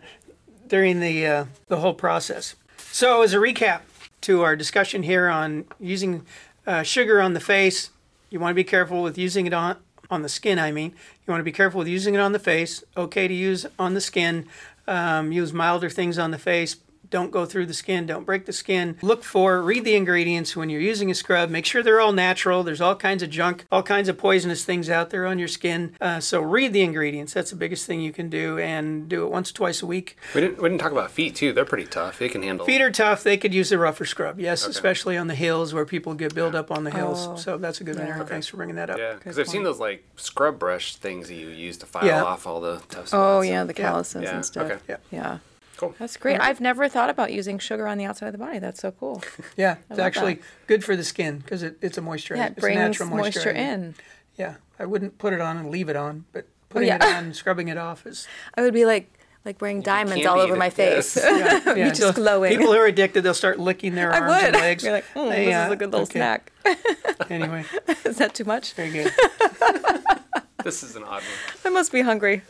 during 0.68 1.00
the 1.00 1.26
uh, 1.26 1.44
the 1.68 1.78
whole 1.78 1.94
process. 1.94 2.56
So, 2.78 3.22
as 3.22 3.32
a 3.34 3.38
recap 3.38 3.82
to 4.22 4.42
our 4.42 4.56
discussion 4.56 5.02
here 5.02 5.28
on 5.28 5.64
using 5.78 6.26
uh, 6.66 6.82
sugar 6.82 7.20
on 7.20 7.34
the 7.34 7.40
face, 7.40 7.90
you 8.30 8.40
want 8.40 8.50
to 8.50 8.54
be 8.54 8.64
careful 8.64 9.02
with 9.02 9.16
using 9.16 9.46
it 9.46 9.52
on 9.52 9.76
on 10.10 10.22
the 10.22 10.28
skin. 10.28 10.58
I 10.58 10.72
mean, 10.72 10.94
you 11.26 11.32
want 11.32 11.40
to 11.40 11.44
be 11.44 11.52
careful 11.52 11.78
with 11.78 11.88
using 11.88 12.14
it 12.14 12.20
on 12.20 12.32
the 12.32 12.38
face. 12.38 12.84
Okay 12.96 13.28
to 13.28 13.34
use 13.34 13.66
on 13.78 13.94
the 13.94 14.00
skin. 14.00 14.46
Um, 14.86 15.32
use 15.32 15.52
milder 15.52 15.88
things 15.88 16.18
on 16.18 16.30
the 16.30 16.38
face. 16.38 16.76
Don't 17.10 17.30
go 17.30 17.44
through 17.44 17.66
the 17.66 17.74
skin. 17.74 18.06
Don't 18.06 18.24
break 18.24 18.46
the 18.46 18.52
skin. 18.52 18.96
Look 19.02 19.22
for, 19.24 19.60
read 19.62 19.84
the 19.84 19.94
ingredients 19.94 20.56
when 20.56 20.70
you're 20.70 20.80
using 20.80 21.10
a 21.10 21.14
scrub. 21.14 21.50
Make 21.50 21.66
sure 21.66 21.82
they're 21.82 22.00
all 22.00 22.12
natural. 22.12 22.62
There's 22.62 22.80
all 22.80 22.96
kinds 22.96 23.22
of 23.22 23.30
junk, 23.30 23.66
all 23.70 23.82
kinds 23.82 24.08
of 24.08 24.16
poisonous 24.18 24.64
things 24.64 24.88
out 24.90 25.10
there 25.10 25.26
on 25.26 25.38
your 25.38 25.48
skin. 25.48 25.94
Uh, 26.00 26.20
so 26.20 26.40
read 26.40 26.72
the 26.72 26.82
ingredients. 26.82 27.32
That's 27.34 27.50
the 27.50 27.56
biggest 27.56 27.86
thing 27.86 28.00
you 28.00 28.12
can 28.12 28.28
do, 28.28 28.58
and 28.58 29.08
do 29.08 29.24
it 29.24 29.30
once, 29.30 29.50
or 29.50 29.54
twice 29.54 29.82
a 29.82 29.86
week. 29.86 30.16
We 30.34 30.40
didn't 30.40 30.60
we 30.60 30.68
didn't 30.68 30.80
talk 30.80 30.92
about 30.92 31.10
feet 31.10 31.34
too. 31.36 31.52
They're 31.52 31.64
pretty 31.64 31.86
tough. 31.86 32.18
They 32.18 32.28
can 32.28 32.42
handle. 32.42 32.66
Feet 32.66 32.80
are 32.80 32.90
tough. 32.90 33.22
They 33.22 33.36
could 33.36 33.52
use 33.54 33.70
a 33.72 33.78
rougher 33.78 34.04
scrub. 34.04 34.40
Yes, 34.40 34.66
especially 34.66 35.16
on 35.16 35.26
the 35.26 35.34
hills 35.34 35.74
where 35.74 35.84
people 35.84 36.14
get 36.14 36.34
built 36.34 36.54
up 36.54 36.70
on 36.70 36.84
the 36.84 36.90
hills. 36.90 37.26
Oh. 37.28 37.36
So 37.36 37.58
that's 37.58 37.80
a 37.80 37.84
good 37.84 37.96
one, 37.98 38.06
Aaron. 38.06 38.26
Thanks 38.26 38.46
for 38.46 38.56
bringing 38.56 38.76
that 38.76 38.90
up. 38.90 38.98
Yeah, 38.98 39.14
because 39.14 39.38
I've 39.38 39.48
seen 39.48 39.62
those 39.62 39.78
like 39.78 40.04
scrub 40.16 40.58
brush 40.58 40.96
things 40.96 41.28
that 41.28 41.34
you 41.34 41.48
use 41.48 41.76
to 41.78 41.86
file 41.86 42.06
Yeah. 42.06 42.22
off 42.24 42.46
all 42.46 42.60
the 42.60 42.76
tough 42.88 43.08
spots. 43.08 43.14
Oh 43.14 43.40
yeah, 43.40 43.60
and- 43.60 43.70
the 43.70 43.74
calluses 43.74 44.22
Yeah, 44.22 44.34
and 44.36 44.44
stuff. 44.44 44.70
okay. 44.70 44.80
Yeah. 44.88 44.96
Yeah. 45.10 45.38
Cool. 45.86 45.94
That's 45.98 46.16
great. 46.16 46.40
I've 46.40 46.60
never 46.60 46.88
thought 46.88 47.10
about 47.10 47.32
using 47.32 47.58
sugar 47.58 47.86
on 47.86 47.98
the 47.98 48.04
outside 48.04 48.26
of 48.26 48.32
the 48.32 48.38
body. 48.38 48.58
That's 48.58 48.80
so 48.80 48.90
cool. 48.90 49.22
Yeah, 49.56 49.76
it's 49.90 49.98
actually 49.98 50.34
that. 50.34 50.42
good 50.66 50.84
for 50.84 50.96
the 50.96 51.04
skin 51.04 51.38
because 51.38 51.62
it, 51.62 51.76
it's 51.80 51.98
a 51.98 52.00
moisturizer. 52.00 52.36
Yeah, 52.36 52.46
it 52.46 52.50
it's 52.52 52.58
a 52.58 52.60
brings 52.60 52.76
natural 52.78 53.08
moisture 53.10 53.52
moisturizer. 53.52 53.54
in. 53.54 53.94
Yeah, 54.36 54.54
I 54.78 54.86
wouldn't 54.86 55.18
put 55.18 55.32
it 55.32 55.40
on 55.40 55.56
and 55.58 55.70
leave 55.70 55.88
it 55.88 55.96
on, 55.96 56.24
but 56.32 56.46
putting 56.70 56.88
yeah. 56.88 56.96
it 56.96 57.02
on, 57.02 57.24
and 57.24 57.36
scrubbing 57.36 57.68
it 57.68 57.76
off 57.78 58.06
is 58.06 58.26
I 58.56 58.62
would 58.62 58.74
be 58.74 58.84
like 58.84 59.10
like 59.44 59.60
wearing 59.60 59.82
diamonds 59.82 60.24
all 60.26 60.40
over 60.40 60.56
my 60.56 60.66
eating 60.66 60.76
face. 60.76 61.14
this. 61.14 61.24
yeah, 61.24 61.74
yeah. 61.74 61.88
just 61.88 62.00
so 62.00 62.12
glowing. 62.12 62.50
People 62.50 62.72
who 62.72 62.78
are 62.78 62.86
addicted, 62.86 63.22
they'll 63.22 63.34
start 63.34 63.60
licking 63.60 63.94
their 63.94 64.12
I 64.12 64.18
arms 64.20 64.32
would. 64.32 64.44
and 64.46 64.56
legs. 64.56 64.82
You're 64.84 64.92
like, 64.92 65.04
mm, 65.14 65.30
They, 65.30 65.44
this 65.46 65.54
uh, 65.54 65.66
is 65.66 65.72
a 65.72 65.76
good 65.76 65.92
little 65.92 66.06
okay. 66.06 66.18
snack. 66.18 66.52
Anyway, 67.30 67.64
is 68.04 68.16
that 68.18 68.34
too 68.34 68.44
much? 68.44 68.74
very 68.74 68.90
good. 68.90 69.12
This 70.62 70.82
is 70.82 70.96
an 70.96 71.04
odd 71.04 71.22
one. 71.22 71.22
I 71.64 71.68
must 71.70 71.92
be 71.92 72.00
hungry. 72.02 72.42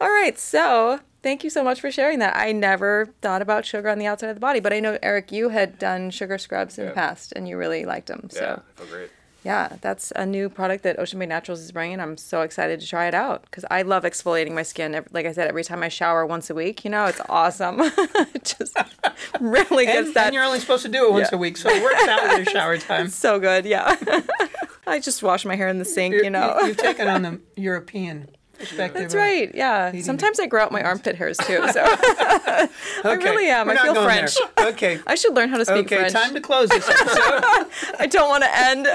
All 0.00 0.08
right, 0.08 0.38
so 0.38 1.00
thank 1.22 1.44
you 1.44 1.50
so 1.50 1.62
much 1.62 1.80
for 1.80 1.90
sharing 1.90 2.20
that. 2.20 2.34
I 2.36 2.52
never 2.52 3.10
thought 3.20 3.42
about 3.42 3.66
sugar 3.66 3.88
on 3.90 3.98
the 3.98 4.06
outside 4.06 4.28
of 4.30 4.36
the 4.36 4.40
body, 4.40 4.60
but 4.60 4.72
I 4.72 4.80
know 4.80 4.98
Eric, 5.02 5.30
you 5.30 5.50
had 5.50 5.78
done 5.78 6.10
sugar 6.10 6.38
scrubs 6.38 6.78
in 6.78 6.86
the 6.86 6.92
past, 6.92 7.32
and 7.36 7.46
you 7.48 7.56
really 7.58 7.84
liked 7.84 8.06
them. 8.06 8.28
Yeah, 8.32 8.38
So 8.38 8.62
I 8.76 8.80
feel 8.80 8.86
great. 8.96 9.10
yeah, 9.44 9.76
that's 9.82 10.10
a 10.16 10.24
new 10.24 10.48
product 10.48 10.84
that 10.84 10.98
Ocean 10.98 11.18
Bay 11.18 11.26
Naturals 11.26 11.60
is 11.60 11.70
bringing. 11.70 12.00
I'm 12.00 12.16
so 12.16 12.40
excited 12.40 12.80
to 12.80 12.86
try 12.86 13.08
it 13.08 13.14
out 13.14 13.42
because 13.42 13.66
I 13.70 13.82
love 13.82 14.04
exfoliating 14.04 14.52
my 14.52 14.62
skin. 14.62 15.04
Like 15.12 15.26
I 15.26 15.32
said, 15.32 15.48
every 15.48 15.64
time 15.64 15.82
I 15.82 15.88
shower 15.88 16.24
once 16.24 16.48
a 16.48 16.54
week, 16.54 16.82
you 16.82 16.90
know, 16.90 17.04
it's 17.04 17.20
awesome. 17.28 17.76
it 17.80 18.54
just 18.58 18.74
really 19.38 19.84
gets 19.84 20.06
And, 20.08 20.16
that 20.16 20.26
and 20.28 20.34
you're 20.34 20.44
only 20.44 20.60
supposed 20.60 20.82
to 20.84 20.88
do 20.90 21.04
it 21.08 21.12
once 21.12 21.28
Yeah. 21.30 21.36
a 21.36 21.38
week, 21.38 21.58
so 21.58 21.68
it 21.68 21.82
works 21.82 22.08
out 22.08 22.22
with 22.22 22.36
your 22.38 22.46
shower 22.46 22.78
time. 22.88 23.08
so 23.08 23.38
good. 23.38 23.66
Yeah, 23.66 23.96
I 24.86 24.98
just 24.98 25.22
wash 25.22 25.44
my 25.44 25.56
hair 25.56 25.68
in 25.68 25.78
the 25.78 25.84
sink, 25.84 26.14
you 26.14 26.30
know. 26.30 26.58
You, 26.60 26.68
have 26.68 26.76
taken 26.78 27.06
on 27.06 27.20
the 27.20 27.40
European 27.56 28.30
perspective. 28.60 29.02
That's 29.02 29.14
right. 29.14 29.50
Yeah. 29.54 29.92
Sometimes 30.02 30.38
I 30.38 30.46
grow 30.46 30.62
out 30.62 30.70
my 30.72 30.82
armpit 30.82 31.16
hairs 31.16 31.36
too. 31.38 31.66
So 31.72 31.82
Okay, 33.04 33.24
really 33.24 33.48
am. 33.48 33.66
we're 33.66 33.74
I 33.74 33.82
feel 33.82 34.04
French. 34.04 34.36
there. 34.56 34.68
Okay. 34.68 35.00
I 35.06 35.14
should 35.14 35.34
learn 35.34 35.48
how 35.48 35.56
to 35.58 35.64
speak 35.64 35.86
Okay, 35.86 35.96
French. 35.96 36.12
time 36.12 36.34
to 36.34 36.40
close 36.40 36.68
this 36.68 36.88
episode. 36.88 37.66
I 37.98 38.06
don't 38.06 38.28
want 38.28 38.44
to 38.44 38.54
end. 38.54 38.86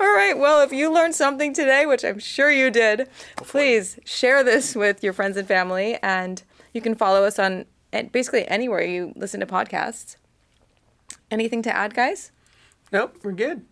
All 0.00 0.06
right. 0.14 0.36
Well, 0.36 0.62
if 0.62 0.72
you 0.72 0.92
learned 0.92 1.14
something 1.14 1.52
today, 1.52 1.86
which 1.86 2.04
I'm 2.04 2.18
sure 2.18 2.50
you 2.50 2.70
did, 2.70 3.08
please 3.36 3.98
share 4.04 4.42
this 4.44 4.74
with 4.76 5.02
your 5.02 5.12
friends 5.12 5.36
and 5.36 5.46
family. 5.48 5.98
And 6.02 6.42
you 6.72 6.80
can 6.80 6.94
follow 6.94 7.24
us 7.24 7.38
on 7.38 7.64
eh, 7.92 8.02
basically 8.02 8.46
anywhere 8.48 8.82
you 8.82 9.12
listen 9.16 9.40
to 9.40 9.46
podcasts. 9.46 10.16
Anything 11.30 11.62
to 11.62 11.74
add, 11.74 11.94
guys? 11.94 12.32
nope, 12.92 13.16
we're 13.22 13.32
good. 13.32 13.64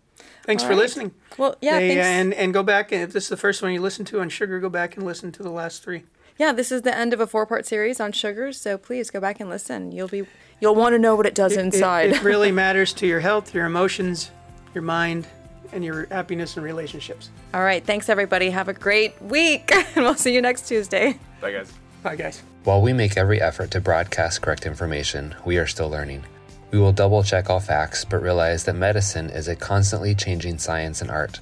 Thanks 0.47 0.63
All 0.63 0.69
for 0.69 0.75
right. 0.75 0.81
listening. 0.83 1.13
Well, 1.37 1.57
yeah. 1.61 1.79
They- 1.79 1.89
thanks. 1.89 2.05
and 2.07 2.33
and 2.35 2.55
go 2.55 2.63
back 2.63 2.93
and 2.93 3.03
if 3.03 3.13
this 3.13 3.25
is 3.25 3.29
the 3.31 3.37
first 3.37 3.61
one 3.63 3.73
you 3.73 3.81
listen 3.83 4.05
to 4.07 4.21
on 4.21 4.29
sugar, 4.31 4.59
go 4.61 4.69
back 4.71 4.97
and 4.97 5.05
listen 5.05 5.31
to 5.33 5.43
the 5.43 5.51
last 5.51 5.83
three. 5.83 6.05
yeah, 6.39 6.53
this 6.53 6.71
is 6.73 6.83
the 6.83 6.97
end 6.97 7.13
of 7.13 7.21
a 7.21 7.27
four-part 7.27 7.67
series 7.67 7.99
on 8.01 8.13
sugars. 8.13 8.61
So 8.61 8.79
please 8.79 9.11
go 9.11 9.21
back 9.21 9.41
and 9.41 9.51
listen. 9.51 9.91
You'll 9.93 10.09
be 10.09 10.27
you'll 10.61 10.75
want 10.75 10.95
to 10.95 10.99
know 10.99 11.15
what 11.17 11.27
it 11.27 11.35
does 11.35 11.53
It- 11.53 11.59
it- 11.59 11.65
inside. 11.65 12.11
It, 12.11 12.23
really 12.23 12.53
matters 12.65 12.93
to 12.95 13.07
your 13.07 13.21
health, 13.21 13.53
your 13.55 13.67
emotions, 13.67 14.31
your 14.75 14.83
mind, 14.83 15.27
and 15.73 15.85
your 15.85 16.07
happiness 16.07 16.57
and 16.57 16.65
relationships. 16.65 17.31
All 17.53 17.63
right. 17.65 17.85
Thanks, 17.85 18.09
everybody. 18.09 18.51
Have 18.51 18.69
a 18.69 18.73
great 18.73 19.21
week. 19.21 19.71
and 19.97 20.05
we'll 20.05 20.15
see 20.15 20.33
you 20.33 20.41
next 20.41 20.69
Tuesday. 20.69 21.19
Bye, 21.41 21.53
guys. 21.53 21.73
Bye, 22.05 22.15
guys. 22.17 22.43
While 22.63 22.83
we 22.83 22.93
make 22.93 23.17
every 23.17 23.41
effort 23.41 23.71
to 23.73 23.81
broadcast 23.81 24.43
correct 24.43 24.65
information, 24.65 25.35
we 25.45 25.59
are 25.59 25.67
still 25.67 25.91
learning. 25.91 26.25
We 26.71 26.79
will 26.79 26.93
double 26.93 27.23
check 27.23 27.49
all 27.49 27.61
facts, 27.61 28.05
but 28.05 28.23
realize 28.23 28.65
that 28.65 28.75
medicine 28.75 29.31
is 29.31 29.49
a 29.49 29.57
constantly 29.57 30.15
changing 30.15 30.59
science 30.59 31.01
and 31.01 31.11
art. 31.11 31.41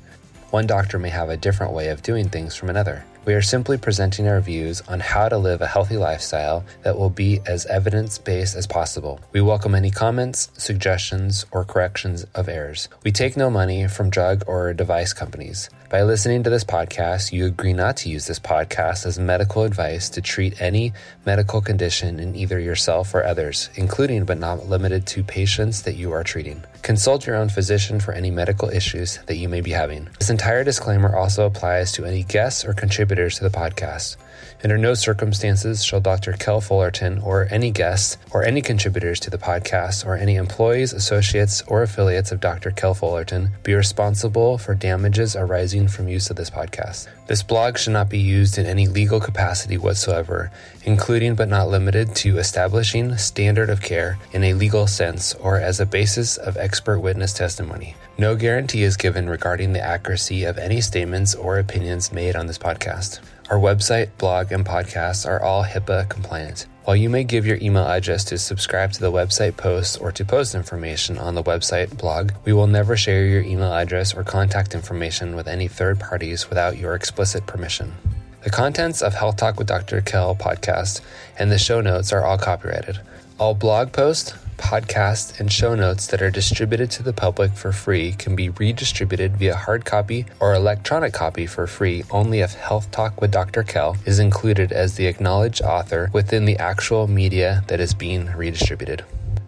One 0.50 0.66
doctor 0.66 0.98
may 0.98 1.08
have 1.08 1.30
a 1.30 1.36
different 1.36 1.72
way 1.72 1.88
of 1.88 2.02
doing 2.02 2.28
things 2.28 2.54
from 2.54 2.70
another. 2.70 3.04
We 3.24 3.32
are 3.32 3.42
simply 3.42 3.78
presenting 3.78 4.28
our 4.28 4.40
views 4.40 4.82
on 4.82 5.00
how 5.00 5.30
to 5.30 5.38
live 5.38 5.62
a 5.62 5.66
healthy 5.66 5.96
lifestyle 5.96 6.62
that 6.82 6.98
will 6.98 7.08
be 7.08 7.40
as 7.46 7.64
evidence 7.66 8.18
based 8.18 8.54
as 8.54 8.66
possible. 8.66 9.18
We 9.32 9.40
welcome 9.40 9.74
any 9.74 9.90
comments, 9.90 10.50
suggestions, 10.58 11.46
or 11.50 11.64
corrections 11.64 12.26
of 12.34 12.50
errors. 12.50 12.90
We 13.02 13.12
take 13.12 13.34
no 13.34 13.48
money 13.48 13.88
from 13.88 14.10
drug 14.10 14.44
or 14.46 14.74
device 14.74 15.14
companies. 15.14 15.70
By 15.90 16.02
listening 16.02 16.42
to 16.42 16.50
this 16.50 16.64
podcast, 16.64 17.30
you 17.30 17.44
agree 17.44 17.74
not 17.74 17.98
to 17.98 18.08
use 18.08 18.26
this 18.26 18.38
podcast 18.38 19.04
as 19.04 19.18
medical 19.18 19.64
advice 19.64 20.08
to 20.10 20.22
treat 20.22 20.60
any 20.60 20.94
medical 21.26 21.60
condition 21.60 22.18
in 22.18 22.34
either 22.34 22.58
yourself 22.58 23.14
or 23.14 23.22
others, 23.22 23.68
including 23.74 24.24
but 24.24 24.38
not 24.38 24.66
limited 24.66 25.06
to 25.08 25.22
patients 25.22 25.82
that 25.82 25.96
you 25.96 26.10
are 26.10 26.24
treating. 26.24 26.64
Consult 26.82 27.26
your 27.26 27.36
own 27.36 27.50
physician 27.50 28.00
for 28.00 28.12
any 28.12 28.30
medical 28.30 28.70
issues 28.70 29.18
that 29.26 29.36
you 29.36 29.48
may 29.48 29.60
be 29.60 29.72
having. 29.72 30.08
This 30.18 30.30
entire 30.30 30.64
disclaimer 30.64 31.14
also 31.14 31.44
applies 31.44 31.92
to 31.92 32.06
any 32.06 32.24
guests 32.24 32.64
or 32.64 32.72
contributors 32.72 33.36
to 33.36 33.44
the 33.44 33.56
podcast. 33.56 34.16
Under 34.62 34.78
no 34.78 34.94
circumstances 34.94 35.84
shall 35.84 36.00
Dr. 36.00 36.32
Kel 36.32 36.60
Fullerton 36.60 37.18
or 37.18 37.46
any 37.50 37.70
guests 37.70 38.16
or 38.30 38.44
any 38.44 38.62
contributors 38.62 39.20
to 39.20 39.30
the 39.30 39.38
podcast 39.38 40.06
or 40.06 40.16
any 40.16 40.36
employees, 40.36 40.94
associates, 40.94 41.62
or 41.66 41.82
affiliates 41.82 42.32
of 42.32 42.40
Dr. 42.40 42.70
Kel 42.70 42.94
Fullerton 42.94 43.50
be 43.62 43.74
responsible 43.74 44.56
for 44.56 44.74
damages 44.74 45.36
arising 45.36 45.83
from 45.88 46.08
use 46.08 46.30
of 46.30 46.36
this 46.36 46.50
podcast. 46.50 47.08
This 47.26 47.42
blog 47.42 47.78
should 47.78 47.92
not 47.92 48.08
be 48.08 48.18
used 48.18 48.58
in 48.58 48.66
any 48.66 48.88
legal 48.88 49.20
capacity 49.20 49.78
whatsoever, 49.78 50.50
including 50.84 51.34
but 51.34 51.48
not 51.48 51.68
limited 51.68 52.14
to 52.16 52.38
establishing 52.38 53.16
standard 53.16 53.70
of 53.70 53.82
care 53.82 54.18
in 54.32 54.44
a 54.44 54.54
legal 54.54 54.86
sense 54.86 55.34
or 55.34 55.58
as 55.58 55.80
a 55.80 55.86
basis 55.86 56.36
of 56.36 56.56
expert 56.56 57.00
witness 57.00 57.32
testimony. 57.32 57.94
No 58.18 58.36
guarantee 58.36 58.82
is 58.82 58.96
given 58.96 59.28
regarding 59.28 59.72
the 59.72 59.80
accuracy 59.80 60.44
of 60.44 60.58
any 60.58 60.80
statements 60.80 61.34
or 61.34 61.58
opinions 61.58 62.12
made 62.12 62.36
on 62.36 62.46
this 62.46 62.58
podcast. 62.58 63.20
Our 63.50 63.58
website, 63.58 64.10
blog, 64.18 64.52
and 64.52 64.64
podcast 64.64 65.26
are 65.26 65.42
all 65.42 65.64
HIPAA 65.64 66.08
compliant. 66.08 66.66
While 66.84 66.96
you 66.96 67.08
may 67.08 67.24
give 67.24 67.46
your 67.46 67.56
email 67.62 67.86
address 67.86 68.24
to 68.24 68.36
subscribe 68.36 68.92
to 68.92 69.00
the 69.00 69.10
website 69.10 69.56
posts 69.56 69.96
or 69.96 70.12
to 70.12 70.22
post 70.22 70.54
information 70.54 71.16
on 71.16 71.34
the 71.34 71.42
website 71.42 71.96
blog, 71.96 72.32
we 72.44 72.52
will 72.52 72.66
never 72.66 72.94
share 72.94 73.24
your 73.24 73.40
email 73.40 73.72
address 73.72 74.12
or 74.12 74.22
contact 74.22 74.74
information 74.74 75.34
with 75.34 75.48
any 75.48 75.66
third 75.66 75.98
parties 75.98 76.50
without 76.50 76.76
your 76.76 76.94
explicit 76.94 77.46
permission. 77.46 77.94
The 78.42 78.50
contents 78.50 79.00
of 79.00 79.14
Health 79.14 79.38
Talk 79.38 79.56
with 79.56 79.66
Dr. 79.66 80.02
Kell 80.02 80.36
podcast 80.36 81.00
and 81.38 81.50
the 81.50 81.58
show 81.58 81.80
notes 81.80 82.12
are 82.12 82.22
all 82.22 82.36
copyrighted. 82.36 83.00
All 83.38 83.54
blog 83.54 83.90
posts, 83.90 84.34
podcasts, 84.56 85.38
and 85.38 85.52
show 85.52 85.74
notes 85.74 86.06
that 86.08 86.22
are 86.22 86.30
distributed 86.30 86.90
to 86.92 87.02
the 87.02 87.12
public 87.12 87.52
for 87.52 87.72
free 87.72 88.12
can 88.12 88.34
be 88.34 88.48
redistributed 88.48 89.36
via 89.36 89.54
hard 89.54 89.84
copy 89.84 90.26
or 90.40 90.54
electronic 90.54 91.12
copy 91.12 91.46
for 91.46 91.66
free 91.66 92.04
only 92.10 92.40
if 92.40 92.54
Health 92.54 92.90
Talk 92.90 93.20
with 93.20 93.30
Dr. 93.30 93.62
Kell 93.62 93.96
is 94.04 94.18
included 94.18 94.72
as 94.72 94.94
the 94.94 95.06
acknowledged 95.06 95.62
author 95.62 96.10
within 96.12 96.44
the 96.44 96.58
actual 96.58 97.06
media 97.06 97.62
that 97.68 97.80
is 97.80 97.94
being 97.94 98.26
redistributed. 98.36 99.04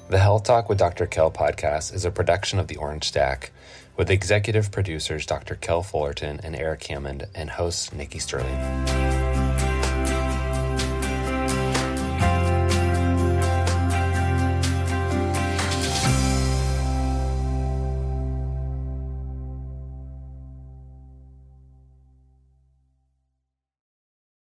The 0.08 0.18
Health 0.18 0.44
Talk 0.44 0.68
with 0.68 0.78
Dr. 0.78 1.06
Kell 1.06 1.30
podcast 1.30 1.94
is 1.94 2.04
a 2.04 2.10
production 2.10 2.58
of 2.58 2.68
the 2.68 2.76
Orange 2.76 3.04
Stack 3.04 3.50
with 3.96 4.10
executive 4.10 4.70
producers 4.70 5.26
Dr. 5.26 5.54
Kell 5.56 5.82
Fullerton 5.82 6.40
and 6.42 6.54
Eric 6.54 6.84
Hammond 6.84 7.26
and 7.34 7.50
host 7.50 7.94
Nikki 7.94 8.18
Sterling. 8.18 9.05